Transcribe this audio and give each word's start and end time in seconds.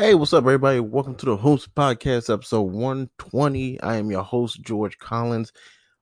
Hey, 0.00 0.14
what's 0.14 0.32
up, 0.32 0.44
everybody? 0.44 0.78
Welcome 0.78 1.16
to 1.16 1.26
the 1.26 1.36
Whomst 1.36 1.70
Podcast, 1.70 2.32
episode 2.32 2.70
120. 2.70 3.80
I 3.80 3.96
am 3.96 4.12
your 4.12 4.22
host, 4.22 4.62
George 4.62 4.96
Collins. 4.96 5.52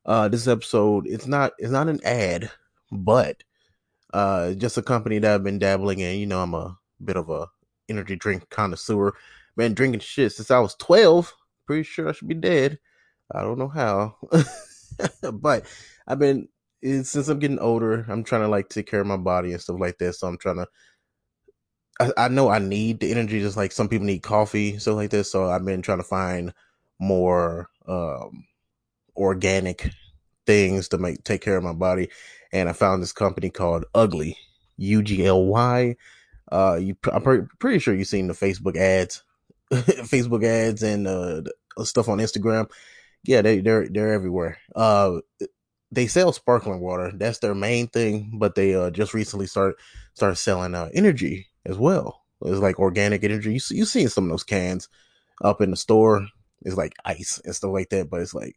Uh, 0.04 0.29
this 0.29 0.46
episode 0.46 1.07
it's 1.07 1.27
not 1.27 1.54
it's 1.57 1.71
not 1.71 1.88
an 1.88 2.01
ad, 2.04 2.51
but 2.93 3.43
uh, 4.12 4.53
just 4.53 4.77
a 4.77 4.82
company 4.82 5.19
that 5.19 5.35
I've 5.35 5.43
been 5.43 5.59
dabbling 5.59 6.01
in. 6.01 6.19
You 6.19 6.27
know, 6.27 6.43
I'm 6.43 6.53
a 6.53 6.77
bit 7.03 7.17
of 7.17 7.30
a 7.30 7.46
energy 7.88 8.17
drink 8.17 8.51
connoisseur. 8.51 9.14
Been 9.57 9.73
drinking 9.73 10.01
shit 10.01 10.31
since 10.33 10.51
I 10.51 10.59
was 10.59 10.75
12. 10.75 11.33
Pretty 11.67 11.85
sure 11.85 12.11
I 12.11 12.13
should 12.13 12.29
be 12.29 12.35
dead. 12.35 12.79
I 13.33 13.41
don't 13.41 13.59
know 13.59 13.69
how, 13.69 14.17
but 15.33 15.65
I've 16.07 16.19
been 16.19 16.49
since 16.83 17.29
I'm 17.29 17.39
getting 17.39 17.61
older. 17.61 18.05
I'm 18.11 18.25
trying 18.25 18.43
to 18.43 18.49
like 18.49 18.69
take 18.69 18.91
care 18.91 19.01
of 19.01 19.07
my 19.07 19.17
body 19.17 19.53
and 19.53 19.61
stuff 19.63 19.81
like 19.81 19.97
that. 20.01 20.17
So 20.17 20.29
I'm 20.29 20.37
trying 20.37 20.57
to 20.57 20.67
I, 22.01 22.13
I 22.17 22.29
know 22.29 22.49
I 22.49 22.59
need 22.59 23.01
the 23.01 23.11
energy 23.11 23.41
just 23.41 23.57
like 23.57 23.73
some 23.73 23.89
people 23.89 24.07
need 24.07 24.23
coffee, 24.23 24.79
stuff 24.79 24.96
like 24.96 25.11
this. 25.11 25.31
So 25.31 25.49
I've 25.49 25.64
been 25.64 25.82
trying 25.82 25.99
to 25.99 26.04
find 26.04 26.53
more 26.99 27.71
um, 27.87 28.45
organic 29.17 29.91
things 30.46 30.89
to 30.89 30.99
make 30.99 31.25
take 31.25 31.40
care 31.40 31.57
of 31.57 31.64
my 31.64 31.73
body. 31.73 32.11
And 32.53 32.69
I 32.69 32.73
found 32.73 33.03
this 33.03 33.12
company 33.12 33.51
called 33.51 33.84
Ugly, 33.95 34.37
U 34.78 35.03
G 35.03 35.27
L 35.27 35.47
Y. 35.47 35.97
Uh, 36.51 36.78
you, 36.81 36.97
I'm 37.12 37.23
pre- 37.23 37.42
pretty 37.59 37.78
sure 37.78 37.95
you've 37.95 38.06
seen 38.06 38.28
the 38.28 38.34
Facebook 38.34 38.77
ads, 38.77 39.25
Facebook 39.73 40.45
ads, 40.45 40.83
and 40.83 41.06
uh, 41.09 41.42
stuff 41.83 42.09
on 42.09 42.19
Instagram. 42.19 42.70
Yeah, 43.25 43.42
they 43.42 43.61
they're 43.61 43.89
they're 43.89 44.12
everywhere. 44.12 44.59
Uh, 44.75 45.20
they 45.91 46.06
sell 46.06 46.33
sparkling 46.33 46.81
water. 46.81 47.11
That's 47.15 47.39
their 47.39 47.55
main 47.55 47.89
thing. 47.89 48.33
But 48.34 48.55
they 48.55 48.75
uh 48.75 48.91
just 48.91 49.15
recently 49.15 49.47
start 49.47 49.77
start 50.15 50.39
selling 50.39 50.75
uh 50.75 50.91
energy 50.95 51.48
as 51.66 51.77
well. 51.77 52.22
It's 52.42 52.61
like 52.61 52.78
organic 52.78 53.25
energy. 53.25 53.55
You 53.55 53.61
see, 53.61 53.77
you 53.77 53.84
seen 53.84 54.08
some 54.08 54.25
of 54.25 54.30
those 54.30 54.44
cans 54.44 54.88
up 55.42 55.61
in 55.61 55.70
the 55.70 55.77
store. 55.77 56.27
It's 56.62 56.77
like 56.77 56.95
ice 57.05 57.41
and 57.45 57.55
stuff 57.55 57.73
like 57.73 57.91
that, 57.91 58.11
but 58.11 58.20
it's 58.20 58.34
like 58.34 58.56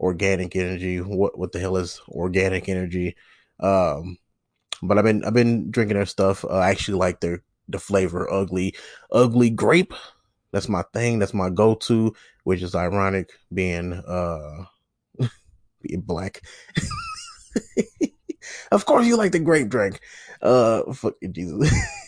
organic 0.00 0.54
energy. 0.56 0.98
What 0.98 1.38
what 1.38 1.52
the 1.52 1.60
hell 1.60 1.76
is 1.76 2.00
organic 2.08 2.68
energy? 2.68 3.16
Um, 3.60 4.18
but 4.82 4.98
I've 4.98 5.04
been 5.04 5.24
I've 5.24 5.34
been 5.34 5.70
drinking 5.70 5.96
their 5.96 6.06
stuff. 6.06 6.44
Uh, 6.44 6.58
I 6.58 6.70
actually 6.70 6.98
like 6.98 7.20
their 7.20 7.42
the 7.68 7.78
flavor 7.78 8.32
ugly 8.32 8.74
ugly 9.12 9.50
grape. 9.50 9.94
That's 10.52 10.68
my 10.68 10.82
thing. 10.94 11.18
That's 11.18 11.34
my 11.34 11.50
go 11.50 11.74
to, 11.74 12.14
which 12.44 12.62
is 12.62 12.74
ironic 12.74 13.30
being 13.52 13.92
uh 13.92 14.64
being 15.82 16.00
black. 16.02 16.42
of 18.72 18.86
course, 18.86 19.06
you 19.06 19.16
like 19.16 19.32
the 19.32 19.40
grape 19.40 19.68
drink. 19.68 20.00
Uh, 20.40 20.92
fuck 20.92 21.14
Jesus. 21.32 21.72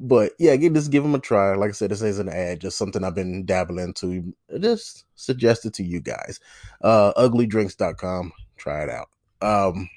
but 0.00 0.32
yeah, 0.38 0.56
just 0.56 0.90
give 0.90 1.02
them 1.02 1.14
a 1.14 1.18
try. 1.18 1.54
Like 1.54 1.70
I 1.70 1.72
said, 1.72 1.90
this 1.90 2.02
isn't 2.02 2.28
an 2.28 2.34
ad, 2.34 2.60
just 2.60 2.78
something 2.78 3.04
I've 3.04 3.14
been 3.14 3.44
dabbling 3.44 3.84
into. 3.84 4.34
Just 4.58 5.04
suggested 5.14 5.74
to 5.74 5.84
you 5.84 6.00
guys. 6.00 6.40
Uh, 6.82 7.12
uglydrinks.com. 7.16 8.32
Try 8.56 8.84
it 8.84 8.90
out. 8.90 9.08
Um, 9.42 9.88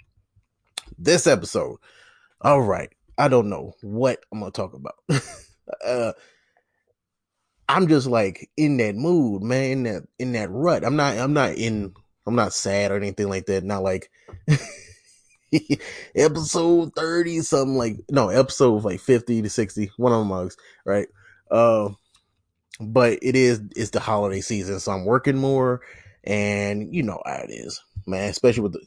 this 0.98 1.26
episode. 1.26 1.78
All 2.42 2.62
right. 2.62 2.90
I 3.18 3.30
don't 3.30 3.50
know 3.50 3.74
what 3.82 4.20
I'm 4.32 4.40
gonna 4.40 4.52
talk 4.52 4.74
about. 4.74 4.96
uh, 5.86 6.12
I'm 7.70 7.88
just 7.88 8.08
like 8.08 8.50
in 8.58 8.78
that 8.78 8.96
mood, 8.96 9.42
man. 9.42 9.72
In 9.72 9.84
that 9.84 10.04
in 10.20 10.32
that 10.34 10.52
rut. 10.52 10.84
I'm 10.84 10.96
not. 10.96 11.18
I'm 11.18 11.34
not 11.34 11.56
in 11.56 11.94
I'm 12.26 12.36
not 12.36 12.54
sad 12.54 12.92
or 12.92 12.98
anything 12.98 13.30
like 13.30 13.46
that. 13.48 13.64
Not 13.64 13.84
like 13.84 14.10
episode 16.16 16.94
30, 16.96 17.42
something 17.42 17.78
like 17.78 17.98
no, 18.10 18.30
episode 18.30 18.84
like 18.84 19.00
50 19.00 19.42
to 19.42 19.50
60, 19.50 19.92
one 19.98 20.14
of 20.14 20.20
the 20.20 20.26
mugs, 20.26 20.58
right? 20.86 21.08
Uh, 21.52 21.90
but 22.80 23.20
it 23.22 23.36
is 23.36 23.62
it's 23.76 23.92
the 23.92 24.00
holiday 24.00 24.42
season, 24.42 24.80
so 24.80 24.92
I'm 24.92 25.06
working 25.06 25.38
more 25.38 25.82
and 26.24 26.94
you 26.94 27.04
know 27.04 27.22
how 27.26 27.44
it 27.44 27.52
is, 27.52 27.82
man, 28.08 28.30
especially 28.30 28.64
with 28.64 28.74
the 28.74 28.82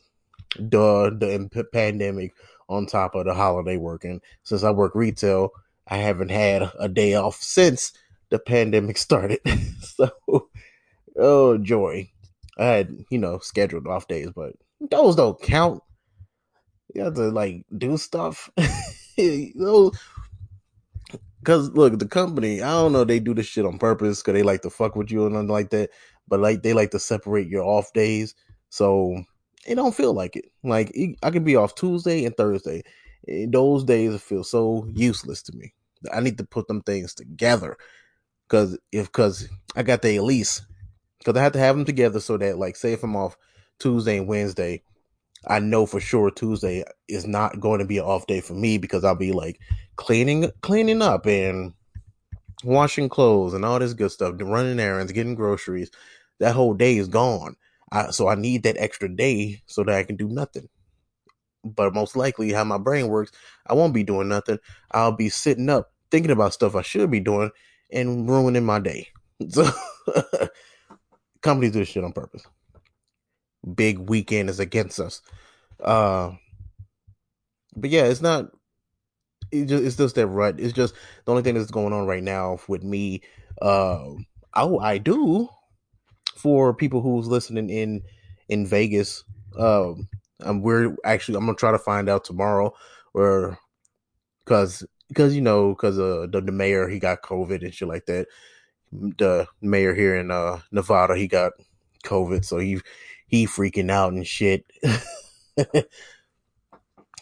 the, 0.58 1.48
the 1.52 1.64
pandemic 1.64 2.34
on 2.68 2.86
top 2.86 3.14
of 3.14 3.26
the 3.26 3.34
holiday 3.34 3.76
working. 3.76 4.20
Since 4.42 4.62
I 4.62 4.70
work 4.70 4.94
retail, 4.94 5.50
I 5.86 5.98
haven't 5.98 6.30
had 6.30 6.70
a 6.78 6.88
day 6.88 7.14
off 7.14 7.36
since 7.36 7.92
the 8.30 8.38
pandemic 8.38 8.98
started. 8.98 9.40
so 9.80 10.10
oh 11.18 11.58
joy. 11.58 12.10
I 12.58 12.64
had, 12.64 13.04
you 13.10 13.18
know, 13.18 13.38
scheduled 13.38 13.86
off 13.86 14.08
days, 14.08 14.30
but 14.34 14.54
those 14.80 15.16
don't 15.16 15.40
count. 15.40 15.82
You 16.96 17.04
have 17.04 17.14
to 17.14 17.28
like 17.28 17.66
do 17.76 17.98
stuff. 17.98 18.50
because 18.56 19.92
look, 21.44 21.98
the 21.98 22.08
company, 22.08 22.62
I 22.62 22.70
don't 22.70 22.92
know, 22.92 23.04
they 23.04 23.20
do 23.20 23.34
this 23.34 23.44
shit 23.44 23.66
on 23.66 23.76
purpose 23.78 24.22
because 24.22 24.32
they 24.32 24.42
like 24.42 24.62
to 24.62 24.70
fuck 24.70 24.96
with 24.96 25.10
you 25.10 25.26
and 25.26 25.34
nothing 25.34 25.48
like 25.48 25.68
that. 25.70 25.90
But 26.26 26.40
like, 26.40 26.62
they 26.62 26.72
like 26.72 26.92
to 26.92 26.98
separate 26.98 27.48
your 27.48 27.64
off 27.64 27.92
days, 27.92 28.34
so 28.70 29.22
it 29.66 29.74
don't 29.74 29.94
feel 29.94 30.14
like 30.14 30.36
it. 30.36 30.46
Like 30.64 30.96
I 31.22 31.30
can 31.30 31.44
be 31.44 31.54
off 31.54 31.74
Tuesday 31.74 32.24
and 32.24 32.34
Thursday. 32.34 32.82
And 33.28 33.52
those 33.52 33.84
days 33.84 34.18
feel 34.22 34.42
so 34.42 34.88
useless 34.90 35.42
to 35.42 35.52
me. 35.54 35.74
I 36.10 36.20
need 36.20 36.38
to 36.38 36.44
put 36.44 36.66
them 36.66 36.80
things 36.80 37.12
together 37.12 37.76
because 38.48 38.78
if 38.90 39.06
because 39.06 39.48
I 39.74 39.82
got 39.82 40.00
the 40.00 40.18
lease 40.20 40.62
because 41.18 41.38
I 41.38 41.42
have 41.42 41.52
to 41.52 41.58
have 41.58 41.76
them 41.76 41.84
together 41.84 42.20
so 42.20 42.38
that, 42.38 42.56
like, 42.56 42.76
say 42.76 42.94
if 42.94 43.02
I'm 43.02 43.16
off 43.16 43.36
Tuesday 43.78 44.16
and 44.16 44.28
Wednesday, 44.28 44.82
I 45.46 45.60
know 45.60 45.86
for 45.86 46.00
sure 46.00 46.30
Tuesday 46.30 46.84
is 47.08 47.26
not 47.26 47.60
going 47.60 47.78
to 47.78 47.86
be 47.86 47.98
an 47.98 48.04
off 48.04 48.26
day 48.26 48.40
for 48.40 48.54
me 48.54 48.78
because 48.78 49.04
I'll 49.04 49.14
be 49.14 49.32
like 49.32 49.60
cleaning, 49.96 50.50
cleaning 50.60 51.02
up 51.02 51.26
and 51.26 51.72
washing 52.64 53.08
clothes 53.08 53.54
and 53.54 53.64
all 53.64 53.78
this 53.78 53.94
good 53.94 54.10
stuff, 54.10 54.34
running 54.40 54.80
errands, 54.80 55.12
getting 55.12 55.34
groceries. 55.34 55.90
That 56.40 56.54
whole 56.54 56.74
day 56.74 56.96
is 56.96 57.08
gone. 57.08 57.56
I, 57.92 58.10
so 58.10 58.28
I 58.28 58.34
need 58.34 58.64
that 58.64 58.76
extra 58.78 59.08
day 59.08 59.62
so 59.66 59.84
that 59.84 59.94
I 59.94 60.02
can 60.02 60.16
do 60.16 60.28
nothing. 60.28 60.68
But 61.64 61.94
most 61.94 62.16
likely, 62.16 62.52
how 62.52 62.64
my 62.64 62.78
brain 62.78 63.08
works, 63.08 63.32
I 63.66 63.74
won't 63.74 63.94
be 63.94 64.04
doing 64.04 64.28
nothing. 64.28 64.58
I'll 64.92 65.12
be 65.12 65.28
sitting 65.28 65.68
up 65.68 65.92
thinking 66.10 66.30
about 66.30 66.52
stuff 66.52 66.76
I 66.76 66.82
should 66.82 67.10
be 67.10 67.20
doing 67.20 67.50
and 67.90 68.28
ruining 68.28 68.64
my 68.64 68.80
day. 68.80 69.08
So 69.50 69.68
companies 71.42 71.72
do 71.72 71.80
this 71.80 71.88
shit 71.88 72.02
on 72.02 72.12
purpose. 72.12 72.42
Big 73.74 73.98
weekend 73.98 74.50
is 74.50 74.60
against 74.60 75.00
us. 75.00 75.20
Uh, 75.82 76.32
but 77.74 77.90
yeah, 77.90 78.04
it's 78.04 78.22
not. 78.22 78.46
It 79.52 79.66
just, 79.66 79.84
it's 79.84 79.96
just 79.96 80.14
that 80.16 80.26
rut. 80.26 80.58
It's 80.58 80.72
just 80.72 80.94
the 81.24 81.32
only 81.32 81.42
thing 81.42 81.54
that's 81.54 81.70
going 81.70 81.92
on 81.92 82.06
right 82.06 82.22
now 82.22 82.58
with 82.68 82.82
me. 82.82 83.22
Uh, 83.60 84.04
oh, 84.54 84.78
I 84.80 84.98
do 84.98 85.48
for 86.36 86.74
people 86.74 87.00
who's 87.00 87.28
listening 87.28 87.70
in 87.70 88.02
in 88.48 88.66
Vegas. 88.66 89.24
Um, 89.58 90.08
and 90.40 90.62
we're 90.62 90.96
actually 91.04 91.38
I'm 91.38 91.46
gonna 91.46 91.56
try 91.56 91.70
to 91.72 91.78
find 91.78 92.08
out 92.08 92.24
tomorrow, 92.24 92.74
or 93.14 93.58
because 94.44 94.84
because 95.08 95.34
you 95.34 95.40
know 95.40 95.70
because 95.70 95.98
uh 95.98 96.26
the, 96.30 96.40
the 96.40 96.52
mayor 96.52 96.88
he 96.88 96.98
got 96.98 97.22
COVID 97.22 97.62
and 97.62 97.72
shit 97.72 97.88
like 97.88 98.06
that 98.06 98.26
the 98.92 99.46
mayor 99.60 99.94
here 99.94 100.16
in 100.16 100.30
uh, 100.30 100.60
Nevada, 100.70 101.16
he 101.16 101.26
got 101.26 101.52
COVID, 102.04 102.44
so 102.44 102.58
he 102.58 102.80
he 103.26 103.46
freaking 103.46 103.90
out 103.90 104.12
and 104.12 104.26
shit. 104.26 104.64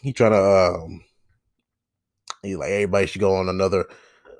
he 0.02 0.12
trying 0.12 0.32
to 0.32 0.38
um, 0.38 1.04
he 2.42 2.56
like 2.56 2.70
everybody 2.70 3.06
should 3.06 3.20
go 3.20 3.36
on 3.36 3.48
another 3.48 3.86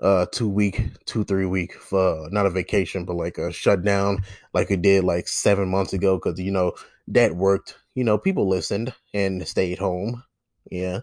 uh 0.02 0.26
two 0.30 0.48
week, 0.48 0.82
two 1.06 1.24
three 1.24 1.46
week 1.46 1.74
for 1.74 2.26
uh, 2.26 2.28
not 2.30 2.46
a 2.46 2.50
vacation, 2.50 3.04
but 3.04 3.16
like 3.16 3.38
a 3.38 3.52
shutdown, 3.52 4.22
like 4.52 4.70
it 4.70 4.82
did 4.82 5.04
like 5.04 5.28
seven 5.28 5.68
months 5.68 5.92
ago, 5.92 6.16
because 6.16 6.38
you 6.38 6.50
know 6.50 6.72
that 7.08 7.34
worked. 7.34 7.76
You 7.94 8.04
know, 8.04 8.18
people 8.18 8.48
listened 8.48 8.92
and 9.12 9.46
stayed 9.46 9.78
home. 9.78 10.24
Yeah. 10.70 11.00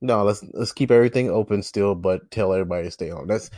No, 0.00 0.24
let's 0.24 0.44
let's 0.52 0.72
keep 0.72 0.90
everything 0.90 1.30
open 1.30 1.62
still, 1.62 1.94
but 1.94 2.30
tell 2.30 2.52
everybody 2.52 2.84
to 2.84 2.90
stay 2.90 3.08
home. 3.08 3.26
That's 3.26 3.48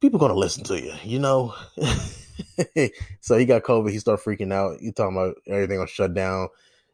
people 0.00 0.20
gonna 0.20 0.34
listen 0.34 0.62
to 0.64 0.80
you, 0.80 0.92
you 1.02 1.18
know. 1.18 1.54
so 3.20 3.36
he 3.36 3.44
got 3.44 3.62
COVID. 3.62 3.90
He 3.90 3.98
started 3.98 4.24
freaking 4.24 4.52
out. 4.52 4.80
You 4.80 4.92
talking 4.92 5.16
about 5.16 5.36
everything 5.46 5.80
on 5.80 5.86
shut 5.86 6.14
down, 6.14 6.48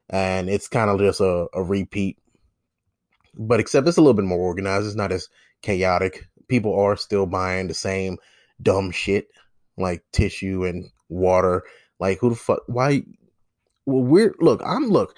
and 0.09 0.49
it's 0.49 0.69
kind 0.69 0.91
of 0.91 0.99
just 0.99 1.21
a, 1.21 1.47
a 1.53 1.63
repeat. 1.63 2.19
But 3.35 3.61
except 3.61 3.87
it's 3.87 3.97
a 3.97 4.01
little 4.01 4.15
bit 4.15 4.25
more 4.25 4.39
organized. 4.39 4.87
It's 4.87 4.97
not 4.97 5.13
as 5.13 5.29
chaotic. 5.63 6.29
People 6.49 6.79
are 6.79 6.97
still 6.97 7.27
buying 7.27 7.69
the 7.69 7.75
same 7.75 8.19
dumb 8.61 8.91
shit 8.91 9.29
like 9.77 10.03
tissue 10.13 10.65
and 10.65 10.91
water. 11.09 11.65
Like 12.01 12.19
who 12.19 12.31
the 12.31 12.37
fuck? 12.37 12.63
Why? 12.67 13.03
Well, 13.87 14.03
we're 14.03 14.35
look. 14.41 14.63
I'm 14.65 14.89
look. 14.89 15.17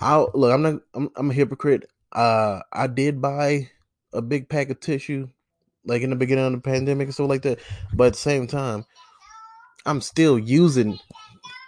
I'll 0.00 0.30
look. 0.34 0.52
I'm 0.52 0.62
not. 0.62 0.80
I'm, 0.94 1.10
I'm 1.16 1.30
a 1.30 1.34
hypocrite. 1.34 1.88
Uh, 2.12 2.60
I 2.72 2.86
did 2.86 3.20
buy 3.20 3.70
a 4.12 4.22
big 4.22 4.48
pack 4.48 4.70
of 4.70 4.80
tissue 4.80 5.28
like 5.86 6.02
in 6.02 6.10
the 6.10 6.16
beginning 6.16 6.44
of 6.44 6.52
the 6.52 6.58
pandemic 6.58 7.06
and 7.06 7.14
stuff 7.14 7.28
like 7.28 7.42
that. 7.42 7.60
But 7.94 8.08
at 8.08 8.12
the 8.14 8.18
same 8.18 8.46
time, 8.46 8.84
I'm 9.86 10.00
still 10.00 10.38
using 10.38 10.98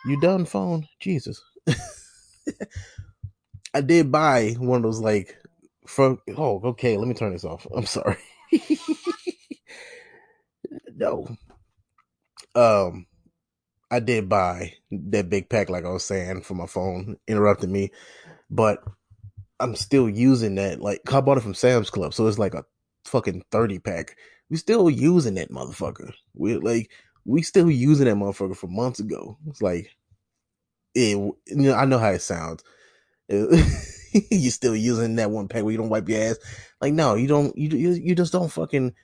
you 0.04 0.20
done 0.20 0.44
phone. 0.44 0.88
Jesus. 1.00 1.42
I 3.74 3.80
did 3.80 4.10
buy 4.10 4.56
one 4.58 4.78
of 4.78 4.82
those 4.82 5.00
like 5.00 5.36
from 5.86 6.20
oh 6.36 6.60
okay, 6.64 6.96
let 6.96 7.06
me 7.06 7.14
turn 7.14 7.32
this 7.32 7.44
off. 7.44 7.66
I'm 7.74 7.86
sorry. 7.86 8.16
no. 10.96 11.28
Um, 12.54 13.06
I 13.90 14.00
did 14.00 14.28
buy 14.28 14.74
that 14.90 15.30
big 15.30 15.48
pack, 15.48 15.70
like 15.70 15.84
I 15.84 15.90
was 15.90 16.04
saying, 16.04 16.42
for 16.42 16.54
my 16.54 16.66
phone. 16.66 17.16
Interrupted 17.28 17.70
me, 17.70 17.90
but 18.50 18.82
I'm 19.60 19.76
still 19.76 20.08
using 20.08 20.56
that. 20.56 20.80
Like 20.80 21.00
I 21.12 21.20
bought 21.20 21.38
it 21.38 21.42
from 21.42 21.54
Sam's 21.54 21.90
Club, 21.90 22.14
so 22.14 22.26
it's 22.26 22.38
like 22.38 22.54
a 22.54 22.64
fucking 23.04 23.44
thirty 23.50 23.78
pack. 23.78 24.16
We 24.50 24.56
still 24.56 24.90
using 24.90 25.34
that 25.34 25.50
motherfucker. 25.50 26.12
We 26.34 26.56
like 26.56 26.90
we 27.28 27.42
still 27.42 27.70
using 27.70 28.06
that 28.06 28.16
motherfucker 28.16 28.56
from 28.56 28.74
months 28.74 29.00
ago. 29.00 29.36
It's 29.46 29.60
like 29.60 29.94
it. 30.94 31.10
You 31.10 31.36
know, 31.48 31.74
I 31.74 31.84
know 31.84 31.98
how 31.98 32.10
it 32.10 32.22
sounds. 32.22 32.64
you 33.28 34.50
still 34.50 34.74
using 34.74 35.16
that 35.16 35.30
one 35.30 35.46
pack 35.46 35.62
where 35.62 35.72
you 35.72 35.76
don't 35.76 35.90
wipe 35.90 36.08
your 36.08 36.22
ass. 36.22 36.38
Like 36.80 36.94
no, 36.94 37.14
you 37.14 37.28
don't. 37.28 37.56
You 37.56 37.68
you, 37.90 38.14
just 38.14 38.32
don't 38.32 38.50
fucking. 38.50 38.94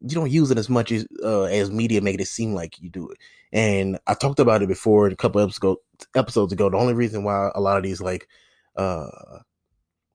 You 0.00 0.14
don't 0.14 0.30
use 0.30 0.52
it 0.52 0.58
as 0.58 0.68
much 0.70 0.92
as 0.92 1.04
uh, 1.24 1.44
as 1.44 1.72
media 1.72 2.00
make 2.00 2.20
it 2.20 2.28
seem 2.28 2.54
like 2.54 2.80
you 2.80 2.90
do 2.90 3.08
it. 3.08 3.18
And 3.52 3.98
I 4.06 4.14
talked 4.14 4.38
about 4.38 4.62
it 4.62 4.68
before 4.68 5.08
a 5.08 5.16
couple 5.16 5.40
episodes 5.40 5.80
episodes 6.14 6.52
ago. 6.52 6.70
The 6.70 6.76
only 6.76 6.94
reason 6.94 7.24
why 7.24 7.50
a 7.52 7.60
lot 7.60 7.76
of 7.76 7.82
these 7.82 8.00
like 8.00 8.28
uh 8.76 9.40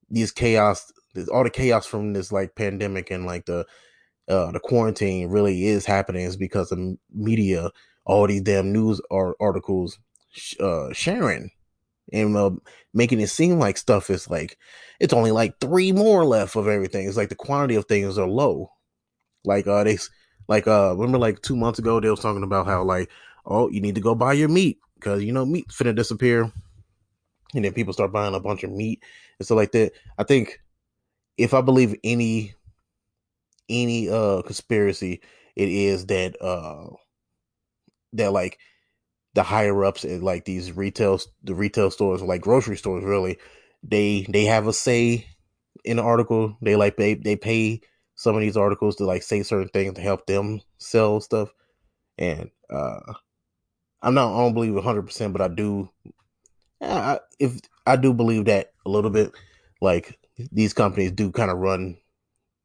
these 0.09 0.31
chaos, 0.31 0.93
all 1.33 1.43
the 1.43 1.49
chaos 1.49 1.85
from 1.85 2.13
this 2.13 2.31
like 2.31 2.55
pandemic 2.55 3.11
and 3.11 3.25
like 3.25 3.47
the 3.47 3.65
uh 4.29 4.51
the 4.51 4.59
quarantine 4.59 5.29
really 5.29 5.65
is 5.65 5.85
happening 5.85 6.23
is 6.23 6.37
because 6.37 6.69
the 6.69 6.97
media, 7.13 7.71
all 8.05 8.27
these 8.27 8.41
damn 8.41 8.71
news 8.71 9.01
articles 9.11 9.99
uh 10.59 10.91
sharing 10.93 11.51
and 12.11 12.35
uh, 12.35 12.51
making 12.93 13.21
it 13.21 13.27
seem 13.27 13.59
like 13.59 13.77
stuff 13.77 14.09
is 14.09 14.29
like 14.29 14.57
it's 14.99 15.13
only 15.13 15.31
like 15.31 15.59
three 15.59 15.91
more 15.91 16.25
left 16.25 16.55
of 16.55 16.67
everything. 16.67 17.07
It's 17.07 17.17
like 17.17 17.29
the 17.29 17.35
quantity 17.35 17.75
of 17.75 17.85
things 17.85 18.17
are 18.17 18.27
low. 18.27 18.71
Like 19.45 19.67
uh 19.67 19.83
they 19.83 19.97
like 20.47 20.67
uh 20.67 20.95
remember 20.95 21.17
like 21.17 21.41
two 21.41 21.55
months 21.55 21.79
ago 21.79 21.99
they 21.99 22.09
was 22.09 22.19
talking 22.19 22.43
about 22.43 22.65
how 22.65 22.83
like 22.83 23.09
oh 23.45 23.69
you 23.69 23.81
need 23.81 23.95
to 23.95 24.01
go 24.01 24.15
buy 24.15 24.33
your 24.33 24.49
meat 24.49 24.79
because 24.95 25.23
you 25.23 25.31
know 25.31 25.45
meat 25.45 25.67
finna 25.69 25.95
disappear. 25.95 26.51
And 27.55 27.63
then 27.63 27.73
people 27.73 27.93
start 27.93 28.11
buying 28.11 28.33
a 28.33 28.39
bunch 28.39 28.63
of 28.63 28.71
meat 28.71 29.03
and 29.37 29.45
stuff 29.45 29.57
like 29.57 29.71
that. 29.73 29.91
I 30.17 30.23
think 30.23 30.59
if 31.37 31.53
I 31.53 31.61
believe 31.61 31.95
any 32.03 32.55
any 33.69 34.09
uh 34.09 34.41
conspiracy, 34.43 35.21
it 35.55 35.69
is 35.69 36.07
that 36.07 36.41
uh 36.41 36.87
that 38.13 38.31
like 38.33 38.59
the 39.33 39.43
higher 39.43 39.83
ups 39.83 40.05
at 40.05 40.21
like 40.21 40.45
these 40.45 40.71
retail 40.71 41.19
the 41.43 41.55
retail 41.55 41.89
stores 41.91 42.21
like 42.21 42.41
grocery 42.41 42.77
stores 42.77 43.03
really 43.03 43.39
they 43.83 44.25
they 44.29 44.45
have 44.45 44.67
a 44.67 44.73
say 44.73 45.25
in 45.83 45.97
the 45.97 46.03
article. 46.03 46.57
They 46.61 46.75
like 46.75 46.97
they 46.97 47.15
they 47.15 47.35
pay 47.35 47.81
some 48.15 48.35
of 48.35 48.41
these 48.41 48.57
articles 48.57 48.95
to 48.97 49.05
like 49.05 49.23
say 49.23 49.43
certain 49.43 49.69
things 49.69 49.95
to 49.95 50.01
help 50.01 50.25
them 50.25 50.61
sell 50.77 51.19
stuff. 51.19 51.49
And 52.17 52.49
uh 52.69 53.13
i'm 54.01 54.13
not 54.13 54.33
i 54.33 54.37
don't 54.37 54.53
believe 54.53 54.73
100% 54.73 55.33
but 55.33 55.41
i 55.41 55.47
do 55.47 55.89
I, 56.81 57.19
if 57.39 57.59
i 57.85 57.95
do 57.95 58.13
believe 58.13 58.45
that 58.45 58.73
a 58.85 58.89
little 58.89 59.11
bit. 59.11 59.33
Like 59.81 60.17
these 60.51 60.73
companies 60.73 61.11
do 61.11 61.31
kind 61.31 61.51
of 61.51 61.57
run 61.57 61.97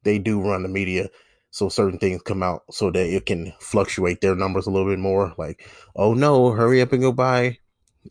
they 0.08 0.18
do 0.18 0.40
run 0.40 0.62
the 0.62 0.68
media 0.68 1.08
so 1.50 1.68
certain 1.68 1.98
things 1.98 2.22
come 2.22 2.42
out 2.42 2.62
so 2.70 2.90
that 2.90 3.06
it 3.06 3.26
can 3.26 3.52
fluctuate 3.60 4.20
their 4.20 4.34
numbers 4.34 4.66
a 4.66 4.70
little 4.70 4.88
bit 4.88 4.98
more 4.98 5.34
like 5.36 5.68
oh 5.96 6.14
no 6.14 6.50
hurry 6.50 6.80
up 6.80 6.92
and 6.92 7.02
go 7.02 7.12
buy 7.12 7.58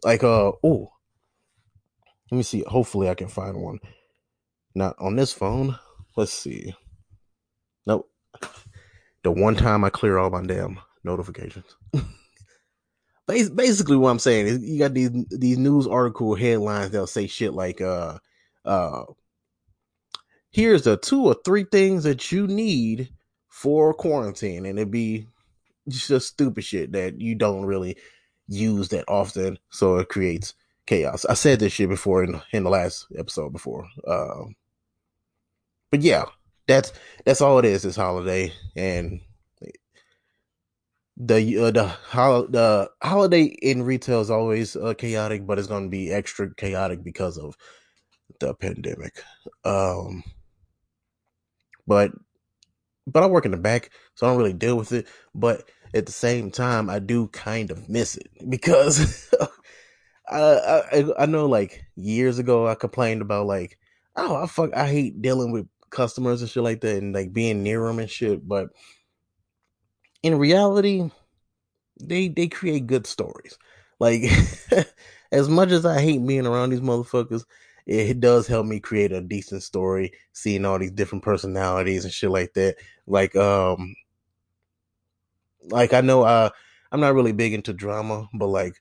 like 0.04 0.24
uh 0.24 0.52
oh 0.64 0.92
let 2.32 2.38
me 2.38 2.44
see 2.44 2.64
hopefully 2.68 3.10
i 3.10 3.16
can 3.16 3.28
find 3.28 3.58
one. 3.58 3.80
Not 4.76 4.96
on 5.00 5.16
this 5.16 5.34
phone. 5.34 5.80
Let's 6.16 6.34
see. 6.34 6.76
Nope. 7.86 8.10
The 9.24 9.32
one 9.32 9.56
time 9.56 9.84
i 9.84 9.90
clear 9.90 10.18
all 10.18 10.30
my 10.30 10.46
damn 10.46 10.80
notifications. 11.04 11.76
Basically 13.28 13.98
what 13.98 14.10
i'm 14.10 14.20
saying 14.20 14.48
is 14.48 14.64
you 14.64 14.80
got 14.80 14.94
these 14.94 15.12
these 15.30 15.58
news 15.58 15.88
article 15.88 16.36
headlines 16.36 16.92
that'll 16.92 17.08
say 17.08 17.28
shit 17.28 17.54
like 17.54 17.82
uh 17.82 18.20
uh 18.64 19.04
here's 20.58 20.82
the 20.82 20.98
two 20.98 21.24
or 21.24 21.36
three 21.46 21.66
things 21.72 22.04
that 22.04 22.32
you 22.32 22.48
need 22.48 23.08
for 23.48 23.94
quarantine 23.94 24.66
and 24.66 24.80
it'd 24.80 24.90
be 24.90 25.28
just 25.88 26.28
stupid 26.28 26.64
shit 26.64 26.92
that 26.92 27.22
you 27.22 27.36
don't 27.36 27.66
really 27.66 27.96
use 28.48 28.90
that 28.90 29.06
often 29.08 29.60
so 29.70 29.98
it 29.98 30.10
creates 30.10 30.56
chaos. 30.88 31.26
I 31.26 31.36
said 31.36 31.60
this 31.60 31.74
shit 31.74 31.90
before 31.90 32.24
in, 32.24 32.42
in 32.52 32.64
the 32.64 32.72
last 32.72 33.06
episode 33.16 33.54
before 33.54 33.88
uh, 34.08 34.46
but 35.92 36.02
yeah 36.02 36.26
that's 36.68 36.92
that's 37.24 37.40
all 37.42 37.60
it 37.60 37.66
is 37.66 37.84
this 37.84 37.96
holiday 37.96 38.52
and 38.76 39.22
the 41.18 41.60
uh, 41.60 41.72
the 41.72 41.86
hol- 41.88 42.48
the 42.48 42.90
holiday 43.04 43.44
in 43.44 43.84
retail 43.84 44.22
is 44.22 44.32
always 44.32 44.76
uh, 44.76 44.96
chaotic 44.96 45.46
but 45.46 45.60
it's 45.60 45.68
going 45.68 45.84
to 45.84 45.90
be 45.90 46.12
extra 46.12 46.52
chaotic 46.56 47.04
because 47.04 47.38
of 47.38 47.56
the 48.40 48.56
pandemic. 48.56 49.22
Um 49.64 50.24
but 51.88 52.12
but 53.08 53.24
I 53.24 53.26
work 53.28 53.46
in 53.46 53.52
the 53.52 53.58
back, 53.58 53.90
so 54.16 54.28
I 54.28 54.30
don't 54.30 54.38
really 54.38 54.54
deal 54.54 54.78
with 54.78 54.92
it. 54.92 55.08
But 55.34 55.70
at 55.94 56.06
the 56.06 56.12
same 56.12 56.52
time, 56.52 56.90
I 56.90 57.00
do 57.00 57.28
kind 57.30 57.72
of 57.72 57.88
miss 57.90 58.18
it 58.18 58.28
because 58.50 59.34
I, 60.30 60.84
I 60.92 61.06
I 61.20 61.26
know 61.26 61.46
like 61.46 61.86
years 61.96 62.40
ago 62.40 62.68
I 62.68 62.76
complained 62.76 63.22
about 63.22 63.48
like 63.48 63.78
oh 64.16 64.36
I 64.36 64.48
fuck 64.48 64.76
I 64.76 64.88
hate 64.88 65.22
dealing 65.22 65.52
with 65.52 65.68
customers 65.90 66.42
and 66.42 66.50
shit 66.50 66.64
like 66.64 66.82
that 66.82 66.98
and 66.98 67.14
like 67.14 67.34
being 67.34 67.64
near 67.64 67.88
them 67.88 68.00
and 68.00 68.10
shit. 68.10 68.48
But 68.48 68.70
in 70.24 70.38
reality, 70.38 71.10
they 72.02 72.28
they 72.28 72.48
create 72.48 72.88
good 72.88 73.08
stories. 73.08 73.58
Like 74.00 74.24
as 75.32 75.50
much 75.50 75.72
as 75.72 75.86
I 75.86 76.02
hate 76.02 76.26
being 76.26 76.46
around 76.46 76.70
these 76.70 76.82
motherfuckers, 76.82 77.46
it 77.88 78.20
does 78.20 78.48
help 78.48 78.66
me 78.66 78.80
create 78.80 79.12
a 79.12 79.22
decent 79.22 79.64
story, 79.64 80.12
seeing 80.34 80.66
all 80.66 80.78
these 80.78 80.92
different 80.92 81.24
personalities 81.24 82.04
and 82.04 82.14
shit 82.14 82.30
like 82.30 82.54
that. 82.54 82.76
Like, 83.08 83.36
um, 83.36 83.96
like 85.70 85.94
I 85.94 86.02
know, 86.02 86.24
I, 86.24 86.52
I'm 86.92 87.00
not 87.00 87.14
really 87.14 87.32
big 87.32 87.54
into 87.54 87.74
drama, 87.74 88.28
but 88.34 88.48
like 88.48 88.76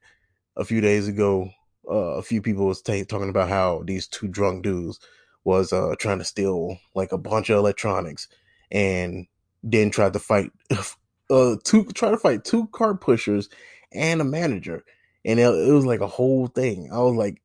a 0.56 0.64
few 0.64 0.81
days 0.81 1.08
ago, 1.08 1.50
uh, 1.88 2.17
a 2.17 2.23
few 2.23 2.43
people 2.43 2.67
was 2.67 2.82
t- 2.82 3.05
talking 3.05 3.29
about 3.29 3.49
how 3.49 3.82
these 3.87 4.08
two 4.08 4.29
drunk 4.29 4.64
dudes 4.64 4.99
was 5.47 5.73
uh 5.73 5.94
trying 5.99 6.19
to 6.19 6.25
steal 6.25 6.76
like 6.94 7.12
a 7.12 7.19
bunch 7.19 7.49
of 7.49 7.56
electronics 7.56 8.26
and 8.73 9.26
then 9.62 9.91
tried 9.91 10.12
to 10.12 10.19
fight 10.19 10.50
uh 11.30 11.54
two 11.62 11.85
try 11.95 12.11
to 12.11 12.19
fight 12.19 12.45
two 12.45 12.66
car 12.69 12.97
pushers 12.97 13.49
and 13.92 14.21
a 14.21 14.25
manager 14.25 14.85
and 15.25 15.38
it, 15.38 15.45
it 15.45 15.73
was 15.73 15.87
like 15.87 16.00
a 16.00 16.07
whole 16.07 16.49
thing 16.49 16.90
i 16.92 16.99
was 16.99 17.14
like 17.14 17.40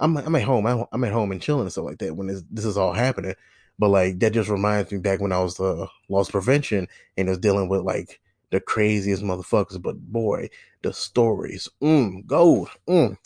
I'm 0.00 0.16
I'm 0.16 0.34
at 0.36 0.42
home. 0.42 0.66
I'm, 0.66 1.04
at 1.04 1.12
home 1.12 1.32
and 1.32 1.40
chilling 1.40 1.62
and 1.62 1.72
stuff 1.72 1.84
like 1.84 1.98
that 1.98 2.16
when 2.16 2.26
this, 2.26 2.42
this 2.50 2.64
is 2.64 2.76
all 2.76 2.92
happening. 2.92 3.34
But 3.78 3.88
like 3.88 4.18
that 4.20 4.32
just 4.32 4.48
reminds 4.48 4.90
me 4.90 4.98
back 4.98 5.20
when 5.20 5.32
I 5.32 5.40
was 5.40 5.60
uh, 5.60 5.86
loss 6.08 6.30
prevention 6.30 6.88
and 7.16 7.28
was 7.28 7.38
dealing 7.38 7.68
with 7.68 7.82
like 7.82 8.20
the 8.50 8.60
craziest 8.60 9.22
motherfuckers. 9.22 9.80
But 9.80 10.00
boy, 10.00 10.50
the 10.82 10.92
stories, 10.92 11.68
mm, 11.82 12.26
gold, 12.26 12.70
mm, 12.88 13.16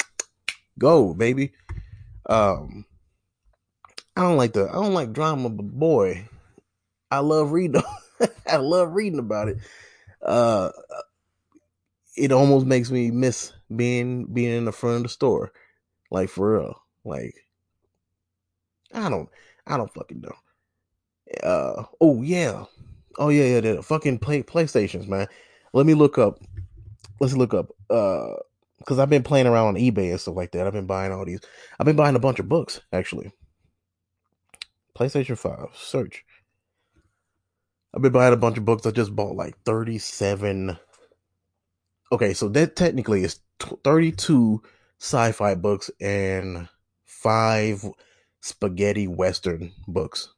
go 0.79 1.14
baby. 1.14 1.52
Um, 2.26 2.85
I 4.17 4.23
don't 4.23 4.37
like 4.37 4.52
the 4.52 4.69
I 4.69 4.73
don't 4.73 4.95
like 4.95 5.12
drama, 5.12 5.50
but 5.50 5.67
boy, 5.67 6.29
I 7.11 7.21
love 7.21 7.52
reading. 7.52 7.83
I 8.47 8.57
love 8.57 8.95
reading 8.95 9.19
about 9.19 9.49
it. 9.49 9.59
Uh, 10.21 10.71
it 12.17 12.33
almost 12.33 12.67
makes 12.67 12.90
me 12.90 13.11
miss 13.11 13.52
being 13.75 14.26
being 14.26 14.57
in 14.57 14.64
the 14.64 14.73
front 14.73 14.97
of 14.97 15.02
the 15.05 15.09
store 15.09 15.52
like 16.11 16.29
for 16.29 16.59
real. 16.59 16.83
Like 17.05 17.35
I 18.93 19.09
don't 19.09 19.29
I 19.67 19.76
don't 19.76 19.93
fucking 19.93 20.21
know. 20.21 20.35
Uh 21.43 21.85
oh 22.00 22.23
yeah. 22.23 22.64
Oh 23.19 23.29
yeah, 23.29 23.45
yeah, 23.45 23.61
the 23.61 23.83
fucking 23.83 24.19
play 24.19 24.43
PlayStations, 24.43 25.07
man. 25.07 25.29
Let 25.73 25.87
me 25.87 25.95
look 25.95 26.19
up. 26.19 26.40
Let's 27.21 27.37
look 27.37 27.55
up. 27.55 27.71
Uh 27.88 28.35
because 28.79 28.99
I've 28.99 29.11
been 29.11 29.23
playing 29.23 29.47
around 29.47 29.69
on 29.69 29.75
eBay 29.75 30.11
and 30.11 30.21
stuff 30.21 30.37
like 30.37 30.52
that. 30.52 30.67
I've 30.67 30.73
been 30.73 30.87
buying 30.87 31.12
all 31.12 31.25
these. 31.25 31.40
I've 31.79 31.85
been 31.85 31.97
buying 31.97 32.17
a 32.17 32.21
bunch 32.21 32.38
of 32.38 32.49
books, 32.49 32.81
actually. 32.93 33.31
PlayStation 34.99 35.37
5, 35.37 35.69
search. 35.75 36.25
I've 37.95 38.02
been 38.02 38.12
buying 38.12 38.33
a 38.33 38.38
bunch 38.38 38.57
of 38.57 38.64
books. 38.64 38.87
I 38.87 38.90
just 38.90 39.14
bought 39.14 39.37
like 39.37 39.55
37. 39.64 40.79
Okay, 42.11 42.33
so 42.33 42.49
that 42.49 42.75
technically 42.75 43.23
is 43.23 43.40
32 43.85 44.62
sci-fi 45.00 45.54
books 45.54 45.90
and 45.99 46.69
five 47.07 47.85
spaghetti 48.42 49.09
western 49.09 49.73
books. 49.88 50.28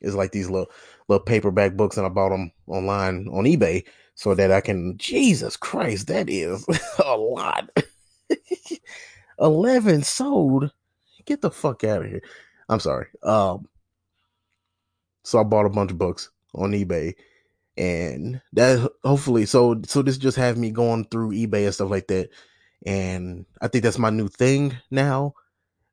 It's 0.00 0.14
like 0.14 0.32
these 0.32 0.48
little 0.48 0.70
little 1.08 1.24
paperback 1.24 1.76
books, 1.76 1.96
and 1.96 2.06
I 2.06 2.08
bought 2.08 2.30
them 2.30 2.52
online 2.66 3.28
on 3.28 3.44
eBay 3.44 3.84
so 4.14 4.34
that 4.34 4.52
I 4.52 4.60
can. 4.60 4.96
Jesus 4.96 5.56
Christ, 5.56 6.06
that 6.06 6.30
is 6.30 6.66
a 7.04 7.16
lot. 7.16 7.70
Eleven 9.38 10.02
sold. 10.02 10.72
Get 11.24 11.42
the 11.42 11.50
fuck 11.50 11.82
out 11.82 12.04
of 12.04 12.08
here. 12.08 12.22
I'm 12.68 12.80
sorry. 12.80 13.06
Um. 13.22 13.68
So 15.24 15.40
I 15.40 15.42
bought 15.42 15.66
a 15.66 15.70
bunch 15.70 15.90
of 15.90 15.98
books 15.98 16.30
on 16.54 16.70
eBay, 16.72 17.14
and 17.76 18.40
that 18.52 18.88
hopefully 19.02 19.46
so 19.46 19.80
so 19.84 20.02
this 20.02 20.18
just 20.18 20.36
have 20.36 20.56
me 20.56 20.70
going 20.70 21.06
through 21.06 21.30
ebay 21.30 21.64
and 21.64 21.74
stuff 21.74 21.90
like 21.90 22.06
that 22.06 22.30
and 22.84 23.46
i 23.60 23.68
think 23.68 23.82
that's 23.82 23.98
my 23.98 24.10
new 24.10 24.28
thing 24.28 24.76
now 24.90 25.32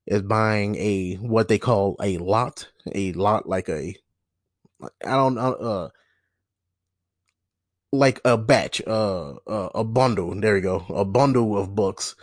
is 0.06 0.22
buying 0.22 0.76
a 0.76 1.16
what 1.16 1.48
they 1.48 1.58
call 1.58 1.96
a 2.02 2.18
lot 2.18 2.68
a 2.94 3.14
lot 3.14 3.48
like 3.48 3.70
a 3.70 3.96
i 5.06 5.12
don't 5.12 5.36
know 5.36 5.54
uh 5.54 5.90
like 7.92 8.20
a 8.26 8.38
batch 8.38 8.82
uh, 8.88 9.34
uh 9.48 9.70
a 9.76 9.84
bundle 9.84 10.34
there 10.36 10.58
you 10.58 10.64
go 10.64 10.86
a 10.90 11.06
bundle 11.06 11.58
of 11.58 11.76
books 11.76 12.16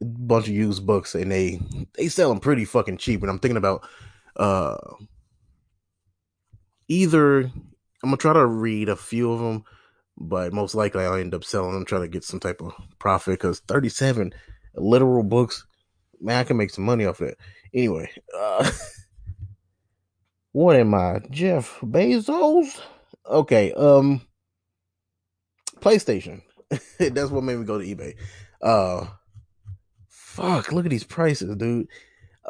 a 0.00 0.04
bunch 0.04 0.48
of 0.48 0.54
used 0.54 0.84
books 0.84 1.14
and 1.14 1.30
they 1.30 1.60
they 1.96 2.08
sell 2.08 2.28
them 2.28 2.40
pretty 2.40 2.64
fucking 2.64 2.98
cheap 2.98 3.22
and 3.22 3.30
i'm 3.30 3.38
thinking 3.38 3.56
about 3.56 3.86
uh 4.36 4.76
either 6.88 7.50
I'm 8.02 8.10
gonna 8.10 8.16
try 8.16 8.32
to 8.32 8.44
read 8.44 8.88
a 8.88 8.96
few 8.96 9.32
of 9.32 9.40
them, 9.40 9.64
but 10.16 10.52
most 10.52 10.74
likely 10.74 11.04
I'll 11.04 11.14
end 11.14 11.34
up 11.34 11.44
selling 11.44 11.74
them, 11.74 11.84
trying 11.84 12.02
to 12.02 12.08
get 12.08 12.24
some 12.24 12.40
type 12.40 12.60
of 12.60 12.72
profit. 12.98 13.34
Because 13.34 13.60
37 13.60 14.32
literal 14.74 15.22
books, 15.22 15.66
man, 16.20 16.38
I 16.38 16.44
can 16.44 16.56
make 16.56 16.70
some 16.70 16.84
money 16.84 17.04
off 17.06 17.18
that. 17.18 17.36
Anyway, 17.74 18.10
uh, 18.36 18.70
what 20.52 20.76
am 20.76 20.94
I, 20.94 21.20
Jeff 21.30 21.80
Bezos? 21.80 22.80
Okay, 23.26 23.72
um, 23.72 24.20
PlayStation. 25.80 26.42
That's 26.98 27.30
what 27.30 27.44
made 27.44 27.58
me 27.58 27.64
go 27.64 27.78
to 27.78 27.84
eBay. 27.84 28.14
Uh, 28.60 29.06
fuck, 30.08 30.72
look 30.72 30.86
at 30.86 30.90
these 30.90 31.04
prices, 31.04 31.56
dude. 31.56 31.88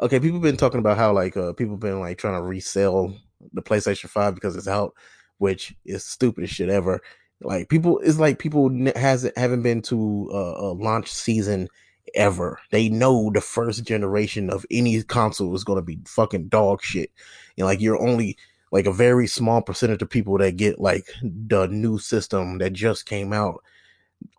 Okay, 0.01 0.19
people 0.19 0.39
been 0.39 0.57
talking 0.57 0.79
about 0.79 0.97
how 0.97 1.13
like 1.13 1.37
uh 1.37 1.53
people 1.53 1.77
been 1.77 1.99
like 1.99 2.17
trying 2.17 2.33
to 2.35 2.41
resell 2.41 3.15
the 3.51 3.61
PlayStation 3.61 4.09
5 4.09 4.33
because 4.33 4.55
it's 4.55 4.67
out, 4.67 4.93
which 5.37 5.75
is 5.85 6.05
stupidest 6.05 6.53
shit 6.53 6.69
ever. 6.69 7.01
Like 7.43 7.69
people, 7.69 7.99
it's 7.99 8.19
like 8.19 8.39
people 8.39 8.69
hasn't 8.95 9.37
haven't 9.37 9.63
been 9.63 9.81
to 9.83 10.29
a, 10.31 10.35
a 10.35 10.69
launch 10.73 11.11
season 11.11 11.67
ever. 12.15 12.59
They 12.71 12.89
know 12.89 13.31
the 13.33 13.41
first 13.41 13.83
generation 13.83 14.49
of 14.49 14.65
any 14.71 15.01
console 15.03 15.55
is 15.55 15.63
going 15.63 15.77
to 15.77 15.83
be 15.83 15.99
fucking 16.05 16.47
dog 16.47 16.81
shit. 16.81 17.11
And 17.57 17.65
like 17.67 17.81
you're 17.81 18.01
only 18.01 18.37
like 18.71 18.85
a 18.85 18.93
very 18.93 19.27
small 19.27 19.61
percentage 19.61 20.01
of 20.01 20.09
people 20.09 20.37
that 20.39 20.57
get 20.57 20.79
like 20.79 21.07
the 21.21 21.67
new 21.67 21.99
system 21.99 22.57
that 22.59 22.73
just 22.73 23.05
came 23.05 23.33
out. 23.33 23.63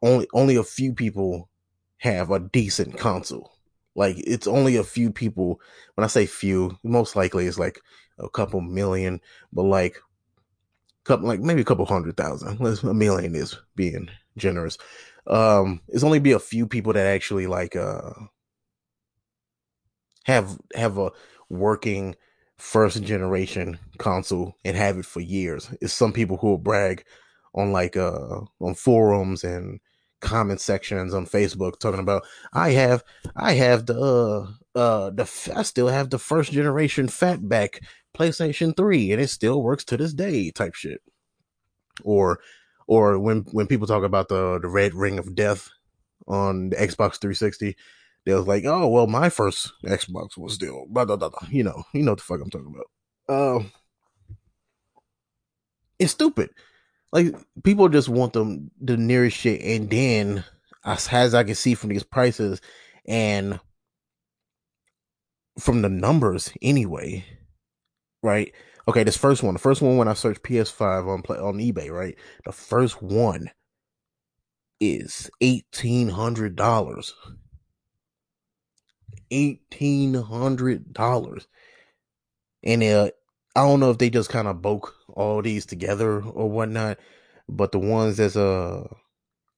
Only 0.03 0.27
only 0.33 0.57
a 0.57 0.65
few 0.65 0.93
people 0.93 1.49
have 1.99 2.31
a 2.31 2.41
decent 2.41 2.99
console. 2.99 3.53
Like 3.95 4.17
it's 4.19 4.47
only 4.47 4.77
a 4.77 4.85
few 4.85 5.11
people. 5.11 5.61
When 5.95 6.05
I 6.05 6.09
say 6.09 6.27
few, 6.27 6.79
most 6.83 7.17
likely 7.17 7.47
it's 7.47 7.59
like 7.59 7.81
a 8.19 8.29
couple 8.29 8.61
million, 8.61 9.21
but 9.53 9.65
like 9.65 10.01
couple 11.05 11.27
like 11.29 11.41
maybe 11.41 11.61
a 11.63 11.65
couple 11.65 11.85
hundred 11.87 12.17
thousand. 12.17 12.61
Let's 12.61 12.83
a 12.83 12.95
million 12.95 13.35
is 13.35 13.57
being 13.77 14.09
generous. 14.37 14.79
Um, 15.27 15.81
it's 15.89 16.05
only 16.05 16.19
be 16.19 16.33
a 16.33 16.39
few 16.39 16.67
people 16.67 16.93
that 16.93 17.07
actually 17.07 17.47
like 17.47 17.77
uh 17.77 18.11
have 20.25 20.59
have 20.75 20.99
a 20.99 21.11
working 21.49 22.17
first 22.59 23.03
generation 23.03 23.79
console 23.99 24.55
and 24.65 24.77
have 24.77 24.99
it 24.99 25.05
for 25.07 25.21
years. 25.21 25.69
It's 25.81 25.93
some 25.93 26.13
people 26.13 26.37
who 26.37 26.49
will 26.49 26.59
brag 26.59 27.05
on 27.55 27.73
like 27.73 27.97
uh 27.97 28.41
on 28.61 28.75
forums 28.75 29.45
and 29.45 29.81
comment 30.25 30.61
sections 30.61 31.13
on 31.13 31.27
Facebook 31.27 31.79
talking 31.79 32.01
about 32.01 32.25
I 32.53 32.71
have 32.71 33.05
I 33.37 33.53
have 33.53 33.87
the 33.87 34.01
uh 34.01 34.79
uh 34.79 35.11
the 35.11 35.53
I 35.55 35.63
still 35.63 35.89
have 35.89 36.11
the 36.11 36.19
first 36.19 36.51
generation 36.53 37.07
fatback 37.07 37.85
PlayStation 38.17 38.77
3 38.77 39.13
and 39.13 39.21
it 39.21 39.29
still 39.29 39.63
works 39.63 39.85
to 39.85 39.97
this 39.97 40.15
day 40.15 40.51
type 40.51 40.75
shit. 40.75 41.03
Or 42.03 42.41
or 42.87 43.19
when 43.19 43.41
when 43.53 43.67
people 43.67 43.87
talk 43.87 44.03
about 44.03 44.29
the 44.29 44.59
the 44.61 44.69
red 44.69 44.95
ring 44.95 45.19
of 45.19 45.35
death 45.35 45.71
on 46.27 46.71
the 46.71 46.77
Xbox 46.77 47.21
360, 47.21 47.77
they 48.25 48.35
was 48.35 48.47
like, 48.47 48.65
"Oh, 48.65 48.89
well, 48.89 49.07
my 49.07 49.29
first 49.29 49.73
Xbox 49.85 50.37
was 50.37 50.55
still 50.55 50.87
blah 50.89 51.05
blah 51.05 51.17
blah." 51.17 51.29
blah. 51.29 51.49
You 51.51 51.65
know, 51.65 51.85
you 51.93 52.03
know 52.03 52.13
what 52.13 52.19
the 52.19 52.25
fuck 52.25 52.41
I'm 52.41 52.51
talking 52.51 52.75
about. 52.75 53.57
Um, 53.57 53.67
uh, 53.67 53.69
it's 55.99 56.13
stupid. 56.13 56.51
Like 57.15 57.37
people 57.63 57.89
just 57.89 58.09
want 58.09 58.33
them 58.33 58.73
the 58.81 58.97
nearest 58.97 59.37
shit, 59.37 59.63
and 59.63 59.89
then 59.89 60.45
as, 60.85 61.07
as 61.09 61.33
I 61.33 61.45
can 61.45 61.55
see 61.55 61.75
from 61.75 61.91
these 61.91 62.03
prices 62.03 62.61
and 63.07 63.61
from 65.59 65.83
the 65.83 65.89
numbers 65.89 66.53
anyway, 66.61 67.25
right? 68.21 68.53
Okay, 68.89 69.05
this 69.05 69.17
first 69.17 69.45
one, 69.45 69.55
the 69.55 69.61
first 69.61 69.81
one 69.81 69.97
when 69.97 70.09
I 70.09 70.15
searched 70.15 70.43
PS5 70.43 71.09
on 71.09 71.23
play 71.23 71.39
on 71.39 71.59
eBay, 71.59 71.89
right? 71.89 72.19
The 72.45 72.53
first 72.53 73.01
one 73.01 73.49
is 74.81 75.31
eighteen 75.41 76.09
hundred 76.09 76.57
dollars. 76.57 77.15
Eighteen 79.31 80.15
hundred 80.15 80.93
dollars, 80.93 81.47
and 82.65 82.83
uh, 82.83 83.11
I 83.57 83.61
don't 83.61 83.81
know 83.81 83.91
if 83.91 83.99
they 83.99 84.11
just 84.11 84.31
kind 84.31 84.49
of 84.49 84.63
broke 84.63 84.95
all 85.09 85.41
these 85.43 85.67
together 85.67 86.21
or 86.21 86.51
whatnot, 86.51 86.99
but 87.49 87.73
the 87.73 87.79
ones 87.79 88.17
that's 88.17 88.37
uh 88.37 88.87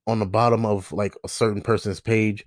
on 0.07 0.19
the 0.19 0.27
bottom 0.27 0.65
of 0.65 0.93
like 0.93 1.15
a 1.25 1.29
certain 1.29 1.63
person's 1.63 2.01
page, 2.01 2.45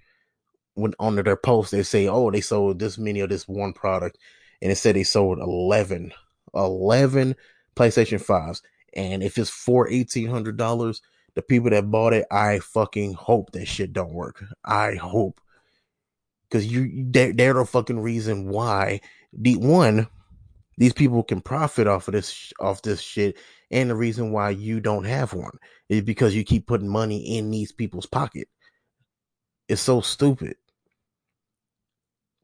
when 0.75 0.93
under 0.99 1.23
their 1.23 1.35
post 1.35 1.71
they 1.71 1.83
say, 1.83 2.07
"Oh, 2.07 2.31
they 2.31 2.41
sold 2.41 2.79
this 2.79 2.97
many 2.97 3.19
of 3.19 3.29
this 3.29 3.47
one 3.47 3.73
product," 3.73 4.17
and 4.61 4.71
it 4.71 4.75
said 4.75 4.95
they 4.95 5.03
sold 5.03 5.39
11, 5.39 6.13
11 6.53 7.35
PlayStation 7.75 8.23
5s. 8.23 8.61
And 8.93 9.23
if 9.23 9.37
it's 9.37 9.49
for 9.49 9.87
$1,800, 9.87 11.01
the 11.35 11.41
people 11.41 11.69
that 11.69 11.91
bought 11.91 12.13
it, 12.13 12.25
I 12.31 12.59
fucking 12.59 13.13
hope 13.13 13.51
that 13.51 13.67
shit 13.67 13.93
don't 13.93 14.13
work. 14.13 14.43
I 14.65 14.95
hope. 14.95 15.39
Cause 16.49 16.65
you, 16.65 17.05
they're, 17.05 17.31
they're 17.31 17.53
the 17.53 17.65
fucking 17.65 17.99
reason 17.99 18.49
why 18.49 19.01
the 19.31 19.55
one, 19.57 20.07
these 20.79 20.93
people 20.93 21.21
can 21.21 21.41
profit 21.41 21.85
off 21.85 22.07
of 22.07 22.15
this, 22.15 22.51
off 22.59 22.81
this 22.81 23.01
shit. 23.01 23.37
And 23.69 23.91
the 23.91 23.95
reason 23.95 24.31
why 24.31 24.49
you 24.49 24.79
don't 24.79 25.03
have 25.03 25.33
one 25.33 25.59
is 25.89 26.01
because 26.01 26.33
you 26.33 26.43
keep 26.43 26.65
putting 26.65 26.89
money 26.89 27.37
in 27.37 27.51
these 27.51 27.71
people's 27.71 28.07
pocket. 28.07 28.47
It's 29.67 29.81
so 29.81 30.01
stupid 30.01 30.55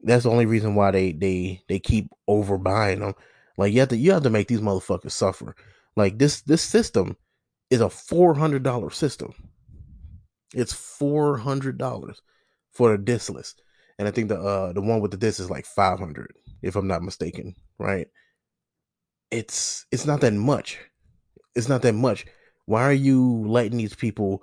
that's 0.06 0.24
the 0.24 0.30
only 0.30 0.46
reason 0.46 0.74
why 0.74 0.90
they 0.90 1.12
they 1.12 1.62
they 1.68 1.78
keep 1.78 2.10
overbuying 2.28 3.00
them. 3.00 3.14
Like 3.58 3.72
you 3.72 3.80
have 3.80 3.88
to 3.90 3.96
you 3.96 4.12
have 4.12 4.22
to 4.22 4.30
make 4.30 4.48
these 4.48 4.60
motherfuckers 4.60 5.12
suffer. 5.12 5.54
Like 5.96 6.18
this 6.18 6.42
this 6.42 6.62
system 6.62 7.16
is 7.70 7.80
a 7.80 7.90
four 7.90 8.34
hundred 8.34 8.62
dollar 8.62 8.90
system. 8.90 9.34
It's 10.54 10.72
four 10.72 11.38
hundred 11.38 11.78
dollars 11.78 12.22
for 12.72 12.96
the 12.96 13.02
discless, 13.02 13.54
and 13.98 14.06
I 14.06 14.10
think 14.10 14.28
the 14.28 14.38
uh 14.40 14.72
the 14.72 14.80
one 14.80 15.00
with 15.00 15.10
the 15.10 15.16
disc 15.16 15.40
is 15.40 15.50
like 15.50 15.66
five 15.66 15.98
hundred, 15.98 16.32
if 16.62 16.76
I'm 16.76 16.86
not 16.86 17.02
mistaken. 17.02 17.54
Right? 17.78 18.06
It's 19.30 19.86
it's 19.90 20.06
not 20.06 20.20
that 20.20 20.32
much. 20.32 20.78
It's 21.54 21.68
not 21.68 21.82
that 21.82 21.94
much. 21.94 22.26
Why 22.66 22.82
are 22.82 22.92
you 22.92 23.44
letting 23.46 23.78
these 23.78 23.94
people 23.94 24.42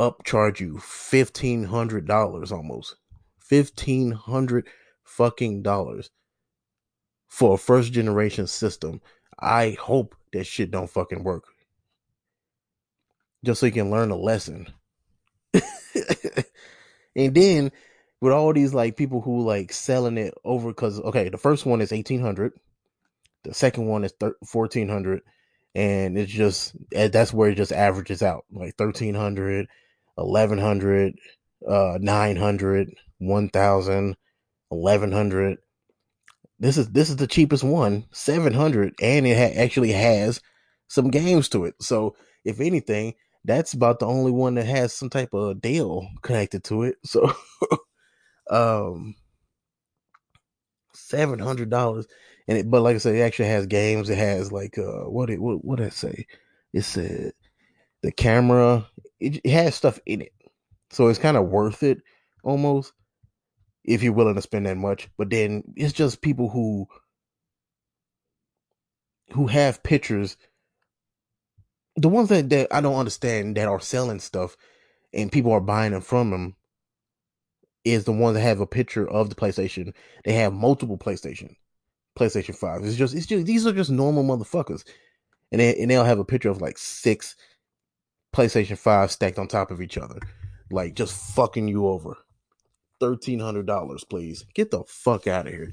upcharge 0.00 0.60
you 0.60 0.78
fifteen 0.78 1.64
hundred 1.64 2.06
dollars 2.06 2.52
almost? 2.52 2.96
Fifteen 3.38 4.12
hundred 4.12 4.66
fucking 5.04 5.62
dollars 5.62 6.10
for 7.28 7.54
a 7.54 7.58
first 7.58 7.92
generation 7.92 8.46
system. 8.46 9.00
I 9.38 9.76
hope 9.78 10.14
that 10.32 10.44
shit 10.44 10.70
don't 10.70 10.90
fucking 10.90 11.22
work. 11.22 11.44
Just 13.44 13.60
so 13.60 13.66
you 13.66 13.72
can 13.72 13.90
learn 13.90 14.10
a 14.10 14.16
lesson. 14.16 14.68
and 17.14 17.34
then 17.34 17.70
with 18.20 18.32
all 18.32 18.52
these 18.52 18.74
like 18.74 18.96
people 18.96 19.20
who 19.20 19.42
like 19.42 19.72
selling 19.72 20.18
it 20.18 20.34
over 20.44 20.68
because 20.68 21.00
okay, 21.00 21.28
the 21.28 21.38
first 21.38 21.66
one 21.66 21.80
is 21.80 21.92
eighteen 21.92 22.20
hundred, 22.20 22.52
the 23.46 23.54
second 23.54 23.86
one 23.86 24.04
is 24.04 24.12
fourteen 24.46 24.88
hundred, 24.88 25.22
and 25.74 26.18
it's 26.18 26.32
just 26.32 26.76
eh, 26.94 27.08
that's 27.08 27.32
where 27.32 27.50
it 27.50 27.56
just 27.56 27.72
averages 27.72 28.22
out 28.22 28.44
like 28.50 28.74
1300 28.78 29.68
1100 30.16 31.14
uh 31.68 31.98
900 32.00 32.94
1000 33.18 34.16
1100 34.68 35.58
this 36.58 36.78
is 36.78 36.88
this 36.90 37.10
is 37.10 37.16
the 37.16 37.26
cheapest 37.26 37.62
one 37.62 38.04
700 38.12 38.94
and 39.00 39.26
it 39.26 39.36
ha- 39.36 39.62
actually 39.62 39.92
has 39.92 40.40
some 40.88 41.10
games 41.10 41.48
to 41.50 41.64
it. 41.64 41.74
So 41.80 42.16
if 42.44 42.60
anything 42.60 43.14
that's 43.44 43.74
about 43.74 43.98
the 43.98 44.06
only 44.06 44.32
one 44.32 44.54
that 44.54 44.66
has 44.66 44.92
some 44.92 45.10
type 45.10 45.34
of 45.34 45.60
deal 45.60 46.08
connected 46.22 46.64
to 46.64 46.84
it. 46.84 46.96
So 47.04 47.30
um 48.50 49.14
seven 50.94 51.38
hundred 51.38 51.70
dollars 51.70 52.06
and 52.48 52.58
it 52.58 52.70
but 52.70 52.82
like 52.82 52.94
i 52.94 52.98
said 52.98 53.14
it 53.14 53.20
actually 53.20 53.48
has 53.48 53.66
games. 53.66 54.10
It 54.10 54.18
has 54.18 54.52
like 54.52 54.78
uh 54.78 55.04
what 55.04 55.30
it 55.30 55.40
what 55.40 55.64
what 55.64 55.78
did 55.78 55.88
it 55.88 55.92
say? 55.92 56.26
It 56.72 56.82
said 56.82 57.32
the 58.02 58.12
camera 58.12 58.86
it, 59.20 59.40
it 59.44 59.50
has 59.50 59.74
stuff 59.74 59.98
in 60.06 60.22
it. 60.22 60.32
So 60.90 61.08
it's 61.08 61.18
kind 61.18 61.36
of 61.36 61.48
worth 61.48 61.82
it 61.82 62.02
almost 62.42 62.92
if 63.84 64.02
you're 64.02 64.12
willing 64.12 64.34
to 64.34 64.42
spend 64.42 64.66
that 64.66 64.76
much. 64.76 65.08
But 65.16 65.30
then 65.30 65.64
it's 65.76 65.92
just 65.92 66.20
people 66.20 66.48
who 66.50 66.86
who 69.32 69.46
have 69.46 69.82
pictures. 69.82 70.36
The 71.96 72.08
ones 72.08 72.28
that, 72.28 72.50
that 72.50 72.68
I 72.70 72.80
don't 72.80 72.98
understand 72.98 73.56
that 73.56 73.68
are 73.68 73.80
selling 73.80 74.20
stuff 74.20 74.56
and 75.14 75.32
people 75.32 75.52
are 75.52 75.60
buying 75.60 75.92
them 75.92 76.02
from 76.02 76.30
them 76.30 76.56
is 77.84 78.04
the 78.04 78.12
ones 78.12 78.34
that 78.34 78.42
have 78.42 78.60
a 78.60 78.66
picture 78.66 79.08
of 79.08 79.30
the 79.30 79.34
PlayStation. 79.34 79.94
They 80.24 80.34
have 80.34 80.52
multiple 80.52 80.98
PlayStation, 80.98 81.56
PlayStation 82.16 82.54
Five. 82.54 82.84
It's 82.84 82.96
just 82.96 83.14
it's 83.14 83.26
just 83.26 83.46
these 83.46 83.66
are 83.66 83.72
just 83.72 83.90
normal 83.90 84.24
motherfuckers, 84.24 84.84
and 85.52 85.60
they 85.60 85.76
and 85.76 85.90
they'll 85.90 86.04
have 86.04 86.18
a 86.18 86.24
picture 86.24 86.50
of 86.50 86.60
like 86.60 86.78
six 86.78 87.36
PlayStation 88.34 88.78
Five 88.78 89.10
stacked 89.10 89.38
on 89.38 89.48
top 89.48 89.70
of 89.70 89.80
each 89.80 89.98
other, 89.98 90.18
like 90.70 90.94
just 90.94 91.14
fucking 91.34 91.68
you 91.68 91.86
over. 91.86 92.16
Thirteen 92.98 93.40
hundred 93.40 93.66
dollars, 93.66 94.04
please 94.04 94.44
get 94.54 94.70
the 94.70 94.82
fuck 94.86 95.26
out 95.26 95.46
of 95.46 95.52
here. 95.52 95.72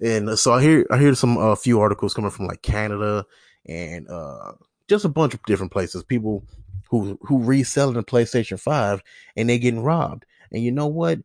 And 0.00 0.38
so 0.38 0.52
I 0.52 0.62
hear 0.62 0.86
I 0.90 0.98
hear 0.98 1.14
some 1.14 1.36
a 1.36 1.52
uh, 1.52 1.54
few 1.54 1.80
articles 1.80 2.12
coming 2.12 2.30
from 2.30 2.46
like 2.46 2.62
Canada 2.62 3.24
and 3.66 4.08
uh 4.08 4.52
just 4.88 5.04
a 5.04 5.08
bunch 5.08 5.34
of 5.34 5.42
different 5.44 5.72
places. 5.72 6.02
People 6.02 6.44
who 6.90 7.18
who 7.22 7.42
reselling 7.42 7.94
the 7.94 8.02
PlayStation 8.02 8.60
Five 8.60 9.02
and 9.36 9.48
they 9.48 9.58
getting 9.58 9.82
robbed. 9.82 10.26
And 10.52 10.62
you 10.62 10.72
know 10.72 10.86
what? 10.86 11.20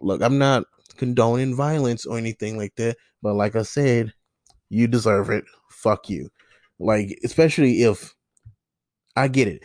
Look, 0.00 0.22
I'm 0.22 0.38
not 0.38 0.64
condoning 0.96 1.54
violence 1.54 2.06
or 2.06 2.18
anything 2.18 2.56
like 2.56 2.74
that, 2.76 2.96
but 3.22 3.34
like 3.34 3.56
I 3.56 3.62
said, 3.62 4.12
you 4.68 4.86
deserve 4.86 5.30
it. 5.30 5.44
Fuck 5.70 6.08
you. 6.08 6.30
Like 6.78 7.18
especially 7.24 7.82
if 7.82 8.14
I 9.16 9.28
get 9.28 9.48
it. 9.48 9.62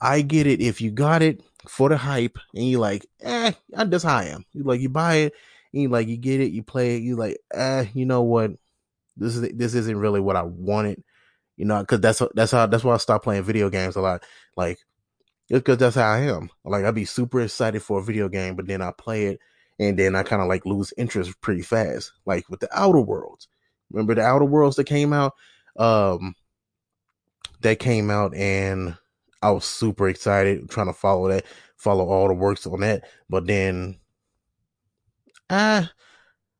I 0.00 0.22
get 0.22 0.46
it 0.46 0.60
if 0.60 0.80
you 0.80 0.90
got 0.90 1.22
it 1.22 1.42
for 1.68 1.88
the 1.88 1.96
hype 1.96 2.38
and 2.54 2.64
you 2.64 2.78
like, 2.78 3.06
eh, 3.20 3.52
that's 3.68 4.04
how 4.04 4.16
I 4.16 4.24
am. 4.26 4.44
You 4.52 4.64
like 4.64 4.80
you 4.80 4.88
buy 4.88 5.16
it 5.16 5.34
and 5.72 5.82
you 5.82 5.88
like 5.88 6.08
you 6.08 6.16
get 6.16 6.40
it, 6.40 6.52
you 6.52 6.62
play 6.62 6.96
it, 6.96 7.02
you 7.02 7.16
like, 7.16 7.38
eh, 7.52 7.86
you 7.94 8.06
know 8.06 8.22
what? 8.22 8.52
This 9.16 9.36
is 9.36 9.48
this 9.54 9.74
isn't 9.74 9.98
really 9.98 10.20
what 10.20 10.36
I 10.36 10.42
wanted. 10.42 11.02
You 11.56 11.66
know, 11.66 11.80
because 11.80 12.00
that's 12.00 12.22
that's 12.34 12.52
how 12.52 12.66
that's 12.66 12.84
why 12.84 12.94
I 12.94 12.96
stopped 12.96 13.24
playing 13.24 13.42
video 13.42 13.68
games 13.68 13.96
a 13.96 14.00
lot. 14.00 14.24
Like, 14.56 14.78
it's 15.50 15.58
because 15.58 15.76
that's 15.76 15.96
how 15.96 16.10
I 16.10 16.20
am. 16.20 16.48
Like, 16.64 16.84
I'd 16.84 16.94
be 16.94 17.04
super 17.04 17.42
excited 17.42 17.82
for 17.82 17.98
a 17.98 18.02
video 18.02 18.28
game, 18.30 18.56
but 18.56 18.66
then 18.66 18.80
I 18.80 18.92
play 18.92 19.26
it, 19.26 19.40
and 19.80 19.98
then 19.98 20.14
I 20.14 20.22
kind 20.22 20.42
of 20.42 20.48
like 20.48 20.66
lose 20.66 20.92
interest 20.98 21.40
pretty 21.40 21.62
fast. 21.62 22.12
Like 22.26 22.48
with 22.50 22.60
the 22.60 22.68
Outer 22.72 23.00
Worlds, 23.00 23.48
remember 23.90 24.14
the 24.14 24.22
Outer 24.22 24.44
Worlds 24.44 24.76
that 24.76 24.84
came 24.84 25.14
out? 25.14 25.32
Um, 25.76 26.34
that 27.62 27.78
came 27.78 28.10
out, 28.10 28.34
and 28.34 28.96
I 29.42 29.50
was 29.50 29.64
super 29.64 30.08
excited 30.08 30.68
trying 30.68 30.88
to 30.88 30.92
follow 30.92 31.28
that, 31.28 31.46
follow 31.76 32.08
all 32.10 32.28
the 32.28 32.34
works 32.34 32.66
on 32.66 32.80
that. 32.80 33.08
But 33.30 33.46
then 33.46 33.98
I 35.48 35.88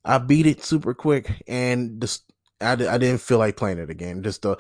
I 0.03 0.17
beat 0.17 0.47
it 0.47 0.65
super 0.65 0.95
quick 0.95 1.43
and 1.47 2.01
just 2.01 2.25
I, 2.61 2.73
I 2.73 2.99
didn't 2.99 3.21
feel 3.21 3.39
like 3.39 3.57
playing 3.57 3.79
it 3.79 3.91
again. 3.91 4.23
Just 4.23 4.43
the 4.43 4.57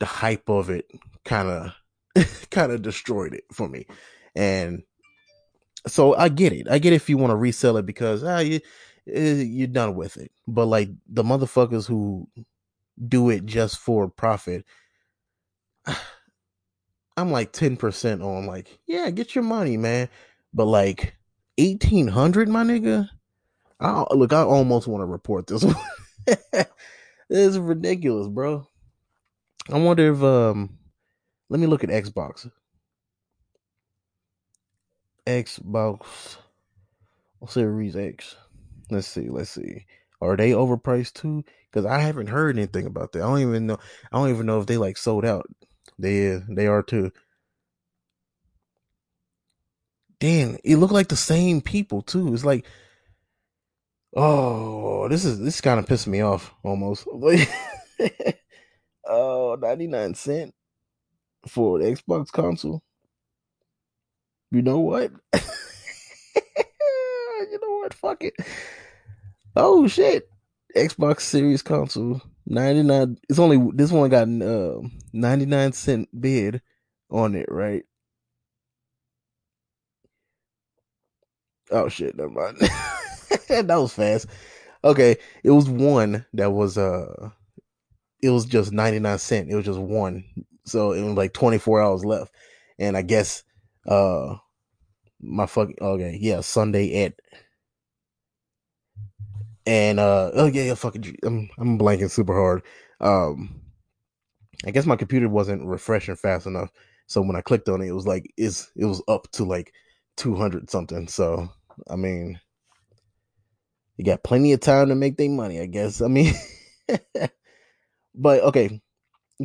the 0.00 0.06
hype 0.06 0.50
of 0.50 0.68
it 0.68 0.90
kind 1.24 1.48
of 1.48 2.46
kind 2.50 2.72
of 2.72 2.82
destroyed 2.82 3.32
it 3.32 3.44
for 3.52 3.68
me. 3.68 3.86
And 4.34 4.82
so 5.86 6.14
I 6.16 6.28
get 6.28 6.52
it. 6.52 6.68
I 6.70 6.78
get 6.78 6.92
if 6.92 7.08
you 7.08 7.18
want 7.18 7.30
to 7.30 7.36
resell 7.36 7.76
it 7.76 7.86
because 7.86 8.24
ah 8.24 8.38
you 8.38 8.60
eh, 9.12 9.34
you're 9.34 9.68
done 9.68 9.94
with 9.94 10.16
it. 10.16 10.32
But 10.46 10.66
like 10.66 10.90
the 11.08 11.22
motherfuckers 11.22 11.86
who 11.86 12.28
do 13.08 13.30
it 13.30 13.46
just 13.46 13.78
for 13.78 14.08
profit 14.08 14.64
I'm 17.16 17.30
like 17.30 17.52
10% 17.52 18.24
on 18.24 18.46
like, 18.46 18.78
yeah, 18.86 19.08
get 19.10 19.34
your 19.34 19.44
money, 19.44 19.76
man. 19.76 20.08
But 20.52 20.66
like 20.66 21.16
1800, 21.58 22.48
my 22.48 22.62
nigga. 22.62 23.08
I 23.80 24.04
look, 24.12 24.32
I 24.32 24.42
almost 24.42 24.86
want 24.86 25.02
to 25.02 25.06
report 25.06 25.46
this 25.46 25.64
one. 25.64 25.76
this 26.26 26.66
is 27.28 27.58
ridiculous, 27.58 28.28
bro. 28.28 28.66
I 29.70 29.78
wonder 29.78 30.12
if 30.12 30.22
um 30.22 30.78
let 31.48 31.60
me 31.60 31.66
look 31.66 31.84
at 31.84 31.90
Xbox. 31.90 32.50
Xbox 35.26 36.36
Series 37.48 37.96
X. 37.96 38.36
Let's 38.90 39.08
see, 39.08 39.28
let's 39.28 39.50
see. 39.50 39.86
Are 40.20 40.36
they 40.36 40.52
overpriced 40.52 41.14
too? 41.14 41.44
Because 41.70 41.84
I 41.84 41.98
haven't 41.98 42.28
heard 42.28 42.56
anything 42.56 42.86
about 42.86 43.12
that. 43.12 43.22
I 43.22 43.26
don't 43.26 43.40
even 43.40 43.66
know. 43.66 43.78
I 44.10 44.18
don't 44.18 44.30
even 44.30 44.46
know 44.46 44.60
if 44.60 44.66
they 44.66 44.78
like 44.78 44.96
sold 44.96 45.24
out. 45.24 45.46
They 45.98 46.40
they 46.48 46.66
are 46.66 46.82
too. 46.82 47.12
Damn, 50.18 50.56
it 50.64 50.76
looked 50.76 50.94
like 50.94 51.08
the 51.08 51.16
same 51.16 51.60
people 51.60 52.02
too. 52.02 52.32
It's 52.32 52.44
like, 52.44 52.64
oh, 54.16 55.08
this 55.08 55.24
is 55.24 55.38
this 55.40 55.60
kind 55.60 55.78
of 55.78 55.86
pissed 55.86 56.06
me 56.06 56.20
off 56.22 56.54
almost. 56.64 57.06
oh, 59.06 59.56
99 59.60 60.14
cent 60.14 60.54
for 61.46 61.78
the 61.78 61.84
Xbox 61.86 62.32
console. 62.32 62.82
You 64.50 64.62
know 64.62 64.80
what? 64.80 65.10
you 65.34 65.40
know 67.60 67.78
what? 67.78 67.94
Fuck 67.94 68.24
it. 68.24 68.34
Oh 69.54 69.86
shit. 69.88 70.28
Xbox 70.76 71.20
Series 71.22 71.62
console 71.62 72.20
99 72.46 73.16
it's 73.28 73.38
only 73.38 73.70
this 73.74 73.90
one 73.90 74.10
got 74.10 74.28
uh, 74.28 74.80
99 75.12 75.72
cent 75.72 76.20
bid 76.20 76.62
on 77.10 77.34
it, 77.34 77.46
right? 77.50 77.82
Oh 81.70 81.88
shit, 81.88 82.16
never 82.16 82.30
mind. 82.30 82.58
that 83.48 83.66
was 83.68 83.92
fast. 83.92 84.26
Okay, 84.84 85.16
it 85.42 85.50
was 85.50 85.68
one 85.68 86.24
that 86.34 86.50
was 86.50 86.78
uh 86.78 87.30
it 88.22 88.30
was 88.30 88.44
just 88.44 88.72
99 88.72 89.18
cent. 89.18 89.50
It 89.50 89.56
was 89.56 89.64
just 89.64 89.78
one. 89.78 90.24
So 90.64 90.92
it 90.92 91.02
was 91.02 91.14
like 91.14 91.32
24 91.32 91.82
hours 91.82 92.04
left. 92.04 92.32
And 92.78 92.96
I 92.96 93.02
guess 93.02 93.42
uh 93.86 94.36
my 95.20 95.46
fucking 95.46 95.76
okay, 95.80 96.18
yeah, 96.20 96.40
Sunday 96.40 97.04
at 97.04 97.14
and 99.66 99.98
uh 99.98 100.30
oh 100.34 100.46
yeah, 100.46 100.64
yeah 100.64 100.74
fucking 100.74 101.16
I'm 101.24 101.50
I'm 101.58 101.78
blanking 101.78 102.10
super 102.10 102.34
hard. 102.34 102.62
Um 103.00 103.60
I 104.66 104.70
guess 104.70 104.86
my 104.86 104.96
computer 104.96 105.28
wasn't 105.28 105.64
refreshing 105.66 106.16
fast 106.16 106.46
enough. 106.46 106.70
So 107.06 107.22
when 107.22 107.36
I 107.36 107.40
clicked 107.40 107.68
on 107.68 107.82
it, 107.82 107.88
it 107.88 107.92
was 107.92 108.06
like 108.06 108.32
it's 108.36 108.70
it 108.76 108.84
was 108.84 109.02
up 109.08 109.30
to 109.32 109.44
like 109.44 109.72
200 110.16 110.70
something. 110.70 111.08
So 111.08 111.48
I 111.88 111.96
mean, 111.96 112.40
you 113.96 114.04
got 114.04 114.24
plenty 114.24 114.52
of 114.52 114.60
time 114.60 114.88
to 114.88 114.94
make 114.94 115.16
their 115.16 115.30
money, 115.30 115.60
I 115.60 115.66
guess. 115.66 116.00
I 116.00 116.08
mean, 116.08 116.34
but 118.14 118.42
okay, 118.42 118.80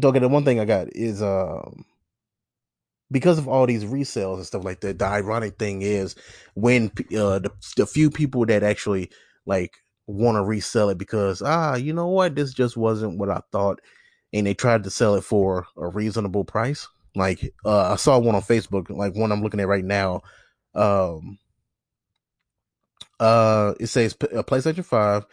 okay. 0.04 0.20
The 0.20 0.28
one 0.28 0.46
thing 0.46 0.60
I 0.60 0.66
got 0.66 0.88
is 0.96 1.22
um 1.22 1.86
because 3.12 3.38
of 3.38 3.48
all 3.48 3.68
these 3.68 3.84
resales 3.84 4.38
and 4.38 4.46
stuff 4.46 4.64
like 4.64 4.82
that. 4.82 5.00
The 5.00 5.06
ironic 5.06 5.58
thing 5.58 5.82
is 5.82 6.16
when 6.56 6.86
uh 7.16 7.40
the, 7.40 7.52
the 7.78 7.86
few 7.86 8.10
people 8.10 8.46
that 8.46 8.64
actually 8.64 9.12
like 9.46 9.76
want 10.08 10.36
to 10.36 10.44
resell 10.44 10.90
it 10.90 10.98
because 10.98 11.42
ah 11.42 11.76
you 11.76 11.94
know 11.94 12.08
what 12.08 12.36
this 12.36 12.54
just 12.54 12.76
wasn't 12.76 13.18
what 13.18 13.30
I 13.30 13.42
thought 13.52 13.80
and 14.34 14.46
they 14.46 14.54
tried 14.54 14.84
to 14.84 14.90
sell 14.90 15.16
it 15.16 15.24
for 15.24 15.68
a 15.78 15.88
reasonable 15.88 16.44
price 16.44 16.88
like 17.16 17.54
uh 17.64 17.94
I 17.94 17.96
saw 17.96 18.20
one 18.20 18.36
on 18.36 18.42
Facebook 18.42 18.90
like 18.90 19.16
one 19.16 19.32
I'm 19.32 19.42
looking 19.42 19.60
at 19.60 19.68
right 19.68 19.86
now 19.86 20.22
um 20.76 21.38
uh, 23.22 23.76
it 23.80 23.86
says 23.88 24.16
a 24.20 24.40
uh, 24.40 24.44
PlayStation 24.44 24.84
5, 24.84 25.26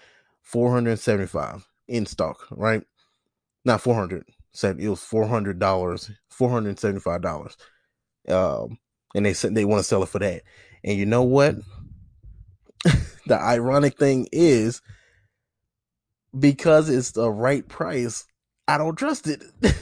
475 0.42 1.66
in 1.88 2.04
stock, 2.04 2.46
right? 2.50 2.82
Not 3.64 3.80
400. 3.80 4.24
Said 4.52 4.80
it 4.80 4.88
was 4.88 5.00
$400, 5.00 5.58
$475. 5.58 7.56
Um, 8.28 8.78
and 9.14 9.26
they 9.26 9.32
said 9.32 9.54
they 9.54 9.64
want 9.64 9.80
to 9.80 9.84
sell 9.84 10.02
it 10.02 10.08
for 10.08 10.18
that. 10.18 10.42
And 10.84 10.98
you 10.98 11.06
know 11.06 11.22
what? 11.22 11.56
the 13.26 13.38
ironic 13.38 13.98
thing 13.98 14.28
is 14.32 14.80
because 16.38 16.88
it's 16.88 17.12
the 17.12 17.30
right 17.30 17.66
price, 17.66 18.26
I 18.66 18.78
don't 18.78 18.96
trust 18.96 19.26
it. 19.26 19.42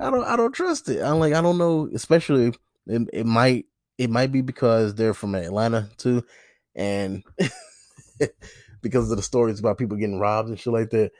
I 0.00 0.10
don't 0.10 0.24
I 0.24 0.36
don't 0.36 0.52
trust 0.52 0.88
it. 0.88 1.02
I'm 1.02 1.18
like 1.18 1.34
I 1.34 1.40
don't 1.40 1.58
know, 1.58 1.88
especially 1.94 2.52
it, 2.86 3.08
it 3.12 3.26
might 3.26 3.66
it 3.98 4.10
might 4.10 4.32
be 4.32 4.40
because 4.42 4.94
they're 4.94 5.14
from 5.14 5.34
Atlanta 5.34 5.88
too, 5.96 6.24
and 6.74 7.22
because 8.82 9.10
of 9.10 9.16
the 9.16 9.22
stories 9.22 9.60
about 9.60 9.78
people 9.78 9.96
getting 9.96 10.18
robbed 10.18 10.48
and 10.48 10.58
shit 10.58 10.72
like 10.72 10.90
that. 10.90 11.12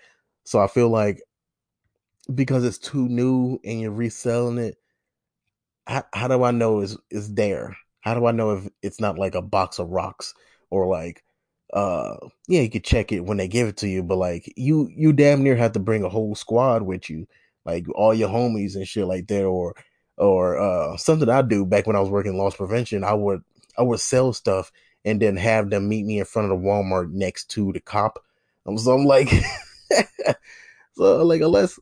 So 0.44 0.60
I 0.60 0.66
feel 0.66 0.88
like 0.88 1.22
because 2.32 2.64
it's 2.64 2.78
too 2.78 3.08
new 3.08 3.58
and 3.64 3.80
you're 3.80 3.90
reselling 3.90 4.58
it, 4.58 4.76
how, 5.86 6.04
how 6.14 6.28
do 6.28 6.42
I 6.42 6.50
know 6.50 6.80
is 6.80 6.96
is 7.10 7.34
there? 7.34 7.76
How 8.00 8.14
do 8.14 8.26
I 8.26 8.32
know 8.32 8.52
if 8.52 8.68
it's 8.82 9.00
not 9.00 9.18
like 9.18 9.34
a 9.34 9.42
box 9.42 9.78
of 9.78 9.88
rocks 9.88 10.34
or 10.70 10.86
like 10.86 11.22
uh 11.72 12.16
yeah, 12.48 12.60
you 12.60 12.70
could 12.70 12.84
check 12.84 13.12
it 13.12 13.20
when 13.20 13.36
they 13.36 13.48
give 13.48 13.68
it 13.68 13.76
to 13.78 13.88
you, 13.88 14.02
but 14.02 14.16
like 14.16 14.52
you 14.56 14.88
you 14.94 15.12
damn 15.12 15.42
near 15.42 15.56
have 15.56 15.72
to 15.72 15.80
bring 15.80 16.04
a 16.04 16.08
whole 16.08 16.34
squad 16.34 16.82
with 16.82 17.10
you, 17.10 17.26
like 17.64 17.86
all 17.94 18.14
your 18.14 18.28
homies 18.28 18.76
and 18.76 18.88
shit 18.88 19.06
like 19.06 19.26
that, 19.28 19.44
or 19.44 19.74
or 20.16 20.58
uh, 20.58 20.96
something 20.96 21.28
I 21.28 21.42
do 21.42 21.66
back 21.66 21.86
when 21.86 21.96
I 21.96 22.00
was 22.00 22.10
working 22.10 22.38
loss 22.38 22.56
prevention. 22.56 23.04
I 23.04 23.14
would 23.14 23.42
I 23.76 23.82
would 23.82 24.00
sell 24.00 24.32
stuff 24.32 24.70
and 25.04 25.20
then 25.20 25.36
have 25.36 25.70
them 25.70 25.88
meet 25.88 26.06
me 26.06 26.18
in 26.18 26.24
front 26.24 26.50
of 26.50 26.58
the 26.58 26.66
Walmart 26.66 27.10
next 27.12 27.50
to 27.50 27.72
the 27.72 27.80
cop. 27.80 28.18
So 28.78 28.92
I'm 28.92 29.04
like, 29.04 29.28
so 30.94 31.24
like 31.24 31.42
unless 31.42 31.78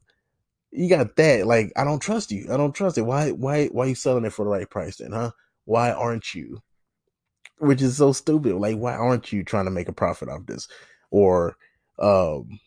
you 0.72 0.88
got 0.88 1.14
that. 1.16 1.46
Like, 1.46 1.72
I 1.76 1.84
don't 1.84 2.00
trust 2.00 2.32
you. 2.32 2.48
I 2.52 2.56
don't 2.56 2.74
trust 2.74 2.98
it. 2.98 3.02
Why, 3.02 3.30
why, 3.30 3.66
why 3.66 3.84
are 3.84 3.88
you 3.88 3.94
selling 3.94 4.24
it 4.24 4.32
for 4.32 4.44
the 4.44 4.50
right 4.50 4.68
price 4.68 4.96
then, 4.96 5.12
huh? 5.12 5.30
Why 5.64 5.92
aren't 5.92 6.34
you? 6.34 6.60
Which 7.58 7.82
is 7.82 7.98
so 7.98 8.12
stupid. 8.12 8.56
Like, 8.56 8.76
why 8.76 8.94
aren't 8.94 9.32
you 9.32 9.44
trying 9.44 9.66
to 9.66 9.70
make 9.70 9.88
a 9.88 9.92
profit 9.92 10.28
off 10.28 10.46
this? 10.46 10.66
Or, 11.10 11.56
um, 11.98 12.58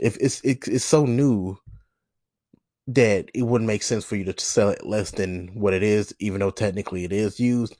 if 0.00 0.16
it's 0.18 0.40
it, 0.42 0.66
it's 0.66 0.84
so 0.84 1.04
new 1.04 1.58
that 2.86 3.30
it 3.34 3.42
wouldn't 3.42 3.68
make 3.68 3.82
sense 3.82 4.04
for 4.04 4.16
you 4.16 4.24
to 4.24 4.44
sell 4.44 4.70
it 4.70 4.86
less 4.86 5.10
than 5.10 5.48
what 5.54 5.74
it 5.74 5.82
is, 5.82 6.14
even 6.20 6.40
though 6.40 6.50
technically 6.50 7.04
it 7.04 7.12
is 7.12 7.38
used. 7.38 7.76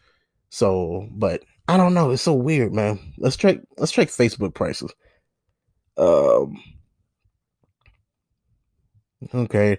So, 0.50 1.08
but 1.12 1.44
I 1.68 1.76
don't 1.76 1.94
know. 1.94 2.10
It's 2.10 2.22
so 2.22 2.34
weird, 2.34 2.74
man. 2.74 2.98
Let's 3.18 3.36
check. 3.36 3.58
Let's 3.78 3.92
check 3.92 4.08
Facebook 4.08 4.52
prices. 4.52 4.92
Um. 5.96 6.60
Okay, 9.34 9.78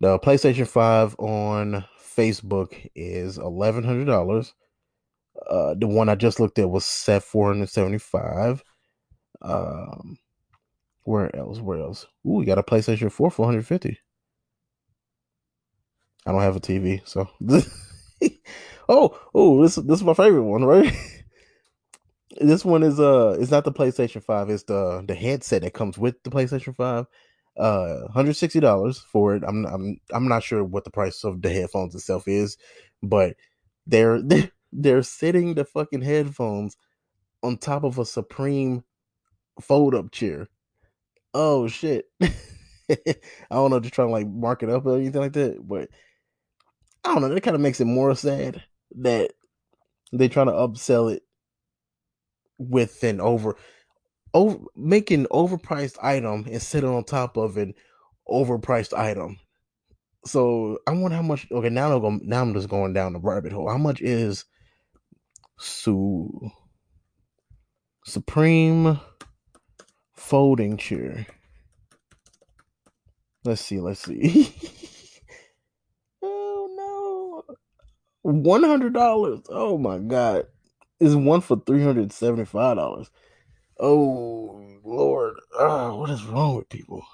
the 0.00 0.18
PlayStation 0.20 0.66
Five 0.66 1.14
on 1.18 1.84
Facebook 2.00 2.88
is 2.94 3.36
eleven 3.36 3.84
hundred 3.84 4.06
dollars. 4.06 4.54
Uh, 5.50 5.74
the 5.74 5.86
one 5.86 6.08
I 6.08 6.14
just 6.14 6.40
looked 6.40 6.58
at 6.58 6.70
was 6.70 6.84
set 6.86 7.22
four 7.22 7.48
hundred 7.48 7.68
seventy 7.68 7.98
five. 7.98 8.64
Um, 9.42 10.16
where 11.02 11.34
else? 11.36 11.60
Where 11.60 11.80
else? 11.80 12.06
Ooh, 12.26 12.32
we 12.32 12.46
got 12.46 12.58
a 12.58 12.62
PlayStation 12.62 13.12
Four 13.12 13.30
one 13.30 13.48
hundred 13.48 13.66
fifty. 13.66 13.98
I 16.26 16.32
don't 16.32 16.40
have 16.40 16.56
a 16.56 16.60
TV, 16.60 17.06
so. 17.06 17.28
oh, 18.88 19.18
oh, 19.34 19.62
this 19.62 19.74
this 19.74 19.98
is 19.98 20.04
my 20.04 20.14
favorite 20.14 20.44
one, 20.44 20.64
right? 20.64 20.90
this 22.40 22.64
one 22.64 22.82
is 22.82 22.98
uh, 22.98 23.36
it's 23.38 23.50
not 23.50 23.64
the 23.64 23.72
PlayStation 23.72 24.22
Five. 24.22 24.48
It's 24.48 24.62
the 24.62 25.04
the 25.06 25.14
headset 25.14 25.62
that 25.62 25.74
comes 25.74 25.98
with 25.98 26.22
the 26.22 26.30
PlayStation 26.30 26.74
Five. 26.74 27.06
Uh, 27.56 28.08
hundred 28.12 28.34
sixty 28.34 28.60
dollars 28.60 28.98
for 28.98 29.36
it. 29.36 29.44
I'm 29.46 29.64
I'm 29.66 30.00
I'm 30.12 30.28
not 30.28 30.42
sure 30.42 30.64
what 30.64 30.84
the 30.84 30.90
price 30.90 31.22
of 31.24 31.40
the 31.42 31.50
headphones 31.50 31.94
itself 31.94 32.26
is, 32.26 32.56
but 33.02 33.36
they're 33.86 34.20
they're, 34.26 34.50
they're 34.72 35.02
sitting 35.02 35.54
the 35.54 35.64
fucking 35.64 36.02
headphones 36.02 36.76
on 37.42 37.56
top 37.58 37.84
of 37.84 37.98
a 37.98 38.04
Supreme 38.04 38.82
fold 39.60 39.94
up 39.94 40.10
chair. 40.10 40.48
Oh 41.32 41.68
shit. 41.68 42.06
I 42.22 42.96
don't 43.50 43.70
know, 43.70 43.80
just 43.80 43.94
trying 43.94 44.08
to 44.08 44.12
like 44.12 44.26
mark 44.26 44.62
it 44.62 44.70
up 44.70 44.86
or 44.86 44.96
anything 44.96 45.20
like 45.20 45.32
that, 45.34 45.66
but 45.66 45.88
I 47.04 47.12
don't 47.12 47.22
know. 47.22 47.28
That 47.28 47.40
kind 47.42 47.54
of 47.54 47.60
makes 47.60 47.80
it 47.80 47.86
more 47.86 48.14
sad 48.14 48.62
that 48.96 49.32
they're 50.12 50.28
trying 50.28 50.46
to 50.46 50.52
upsell 50.52 51.12
it 51.12 51.22
with 52.58 53.02
an 53.02 53.20
over, 53.20 53.56
over 54.34 54.58
making 54.76 55.26
overpriced 55.26 55.96
item 56.02 56.46
and 56.50 56.60
sitting 56.60 56.90
on 56.90 57.04
top 57.04 57.36
of 57.36 57.56
an 57.56 57.72
overpriced 58.28 58.96
item. 58.96 59.38
So 60.26 60.78
I 60.86 60.92
wonder 60.92 61.16
how 61.16 61.22
much. 61.22 61.46
Okay, 61.50 61.68
now 61.68 61.92
I'm 61.92 62.00
going, 62.00 62.20
now 62.24 62.42
I'm 62.42 62.54
just 62.54 62.68
going 62.68 62.92
down 62.92 63.12
the 63.12 63.20
rabbit 63.20 63.52
hole. 63.52 63.68
How 63.68 63.78
much 63.78 64.00
is 64.00 64.44
Su 65.58 66.50
Supreme 68.04 68.98
folding 70.14 70.76
chair? 70.76 71.26
Let's 73.44 73.60
see. 73.60 73.80
Let's 73.80 74.00
see. 74.00 74.54
oh 76.22 77.44
no, 77.46 77.56
One 78.22 78.62
hundred 78.62 78.94
dollars. 78.94 79.40
Oh 79.50 79.76
my 79.76 79.98
god, 79.98 80.46
is 80.98 81.14
one 81.14 81.42
for 81.42 81.60
three 81.66 81.82
hundred 81.82 82.12
seventy 82.12 82.46
five 82.46 82.78
dollars. 82.78 83.10
Oh 83.78 84.80
lord, 84.84 85.34
oh, 85.58 85.96
what 85.96 86.10
is 86.10 86.24
wrong 86.24 86.56
with 86.56 86.68
people? 86.68 87.04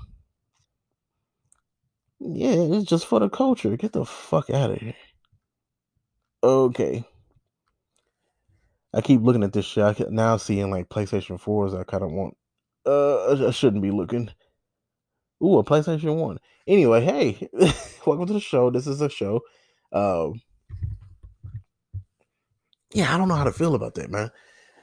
Yeah, 2.19 2.53
it's 2.53 2.85
just 2.85 3.07
for 3.07 3.19
the 3.19 3.31
culture. 3.31 3.77
Get 3.77 3.93
the 3.93 4.05
fuck 4.05 4.51
out 4.51 4.73
of 4.73 4.79
here. 4.79 4.95
Okay. 6.43 7.05
I 8.93 9.01
keep 9.01 9.23
looking 9.23 9.45
at 9.45 9.53
this 9.53 9.65
shit. 9.65 9.85
I 9.85 9.95
can 9.95 10.15
now 10.15 10.37
seeing 10.37 10.71
like 10.71 10.89
PlayStation 10.89 11.41
4s 11.41 11.79
I 11.79 11.85
kind 11.85 12.03
of 12.03 12.11
want. 12.11 12.37
Uh, 12.85 13.47
I 13.49 13.51
shouldn't 13.53 13.83
be 13.83 13.91
looking. 13.91 14.31
Ooh, 15.43 15.59
a 15.59 15.65
PlayStation 15.65 16.17
1. 16.17 16.39
Anyway, 16.67 17.03
hey, 17.03 17.49
welcome 18.07 18.27
to 18.27 18.33
the 18.35 18.41
show. 18.41 18.71
This 18.71 18.87
is 18.87 19.01
a 19.01 19.09
show. 19.09 19.41
Um, 19.93 20.43
yeah, 22.93 23.15
I 23.15 23.19
don't 23.19 23.29
know 23.29 23.37
how 23.37 23.45
to 23.45 23.53
feel 23.53 23.75
about 23.75 23.95
that, 23.95 24.11
man. 24.11 24.31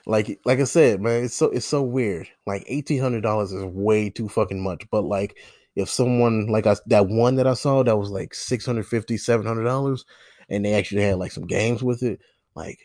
Like, 0.07 0.39
like 0.45 0.59
I 0.59 0.65
said, 0.65 1.01
man, 1.01 1.25
it's 1.25 1.35
so 1.35 1.47
it's 1.47 1.65
so 1.65 1.83
weird. 1.83 2.29
Like 2.47 2.63
eighteen 2.67 3.01
hundred 3.01 3.23
dollars 3.23 3.51
is 3.51 3.63
way 3.65 4.09
too 4.09 4.29
fucking 4.29 4.63
much. 4.63 4.89
But 4.91 5.03
like, 5.03 5.37
if 5.75 5.89
someone 5.89 6.47
like 6.47 6.65
I 6.67 6.77
that 6.87 7.07
one 7.09 7.35
that 7.35 7.47
I 7.47 7.55
saw 7.55 7.83
that 7.83 7.97
was 7.97 8.09
like 8.11 8.33
650 8.33 9.17
700 9.17 9.63
dollars, 9.65 10.05
and 10.49 10.65
they 10.65 10.73
actually 10.75 11.03
had 11.03 11.17
like 11.17 11.33
some 11.33 11.45
games 11.47 11.83
with 11.83 12.03
it, 12.03 12.21
like 12.55 12.79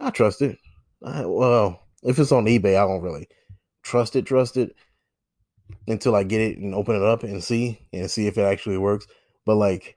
I 0.00 0.10
trust 0.10 0.42
it. 0.42 0.58
I, 1.04 1.26
well, 1.26 1.82
if 2.02 2.18
it's 2.18 2.32
on 2.32 2.46
eBay, 2.46 2.76
I 2.76 2.86
don't 2.86 3.02
really 3.02 3.28
trust 3.82 4.16
it. 4.16 4.26
Trust 4.26 4.56
it 4.56 4.74
until 5.86 6.14
I 6.14 6.24
get 6.24 6.40
it 6.40 6.58
and 6.58 6.74
open 6.74 6.96
it 6.96 7.02
up 7.02 7.22
and 7.22 7.42
see 7.42 7.78
and 7.92 8.10
see 8.10 8.26
if 8.26 8.38
it 8.38 8.42
actually 8.42 8.78
works. 8.78 9.06
But 9.44 9.56
like, 9.56 9.96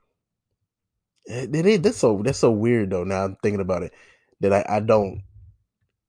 eh, 1.27 1.47
it, 1.51 1.65
it, 1.65 1.83
that's 1.83 1.97
so 1.97 2.21
that's 2.23 2.39
so 2.39 2.51
weird 2.51 2.89
though. 2.91 3.03
Now 3.03 3.25
I'm 3.25 3.37
thinking 3.41 3.61
about 3.61 3.83
it 3.83 3.93
that 4.41 4.53
I, 4.53 4.77
I 4.77 4.79
don't. 4.79 5.21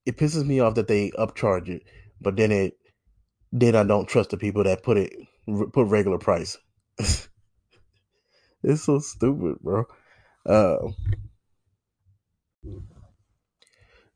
It 0.07 0.17
pisses 0.17 0.47
me 0.47 0.61
off 0.61 0.77
that 0.77 0.89
they 0.89 1.11
upcharge 1.11 1.69
it, 1.69 1.83
but 2.21 2.37
then 2.37 2.53
it 2.53 2.79
then 3.53 3.75
I 3.75 3.85
don't 3.85 4.09
trust 4.09 4.31
the 4.31 4.37
people 4.37 4.65
that 4.65 4.83
put 4.83 4.97
it 4.97 5.13
put 5.73 5.87
regular 5.87 6.19
price. 6.19 6.57
it's 6.99 7.29
so 8.85 8.99
stupid, 8.99 9.59
bro. 9.61 9.85
Uh, 10.45 10.89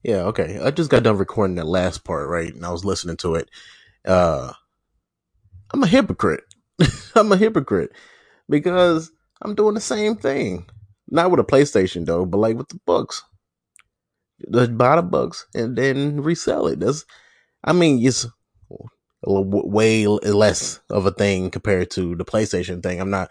yeah, 0.02 0.22
okay. 0.24 0.58
I 0.62 0.70
just 0.70 0.90
got 0.90 1.02
done 1.02 1.18
recording 1.18 1.56
that 1.56 1.66
last 1.66 2.04
part, 2.04 2.28
right? 2.28 2.54
And 2.54 2.64
I 2.64 2.70
was 2.70 2.84
listening 2.84 3.16
to 3.18 3.34
it. 3.34 3.50
Uh, 4.04 4.52
I'm 5.72 5.82
a 5.82 5.86
hypocrite. 5.86 6.44
I'm 7.14 7.32
a 7.32 7.36
hypocrite 7.36 7.92
because 8.48 9.10
I'm 9.42 9.54
doing 9.54 9.74
the 9.74 9.80
same 9.80 10.16
thing. 10.16 10.66
Not 11.08 11.30
with 11.30 11.40
a 11.40 11.44
PlayStation 11.44 12.06
though, 12.06 12.24
but 12.24 12.38
like 12.38 12.56
with 12.56 12.68
the 12.68 12.80
books 12.86 13.22
buy 14.48 14.96
the 14.96 15.02
books 15.02 15.46
and 15.54 15.76
then 15.76 16.22
resell 16.22 16.66
it. 16.68 16.80
That's, 16.80 17.04
I 17.64 17.72
mean, 17.72 18.04
it's 18.04 18.26
way 19.22 20.06
less 20.06 20.80
of 20.88 21.06
a 21.06 21.10
thing 21.10 21.50
compared 21.50 21.90
to 21.92 22.16
the 22.16 22.24
PlayStation 22.24 22.82
thing. 22.82 23.00
I'm 23.00 23.10
not, 23.10 23.30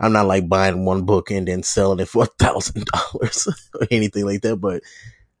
I'm 0.00 0.12
not 0.12 0.26
like 0.26 0.48
buying 0.48 0.84
one 0.84 1.04
book 1.04 1.30
and 1.30 1.48
then 1.48 1.62
selling 1.62 2.00
it 2.00 2.08
for 2.08 2.24
a 2.24 2.26
thousand 2.38 2.86
dollars 2.86 3.48
or 3.74 3.86
anything 3.90 4.24
like 4.24 4.42
that. 4.42 4.56
But 4.56 4.82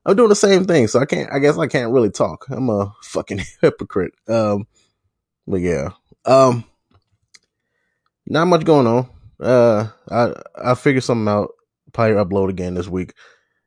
I'm 0.04 0.16
doing 0.16 0.28
the 0.28 0.36
same 0.36 0.64
thing, 0.64 0.86
so 0.86 1.00
I 1.00 1.04
can't. 1.04 1.32
I 1.32 1.40
guess 1.40 1.58
I 1.58 1.66
can't 1.66 1.92
really 1.92 2.10
talk. 2.10 2.46
I'm 2.48 2.70
a 2.70 2.94
fucking 3.02 3.40
hypocrite. 3.60 4.14
Um, 4.28 4.66
but 5.46 5.60
yeah, 5.60 5.90
um, 6.24 6.64
not 8.26 8.46
much 8.46 8.64
going 8.64 8.86
on. 8.86 9.08
Uh, 9.40 9.88
I 10.08 10.32
I 10.54 10.74
figure 10.74 11.00
something 11.00 11.28
out. 11.28 11.50
Probably 11.92 12.14
upload 12.16 12.50
again 12.50 12.74
this 12.74 12.88
week. 12.88 13.14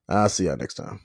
I'll 0.07 0.29
see 0.29 0.45
y'all 0.45 0.57
next 0.57 0.75
time. 0.75 1.01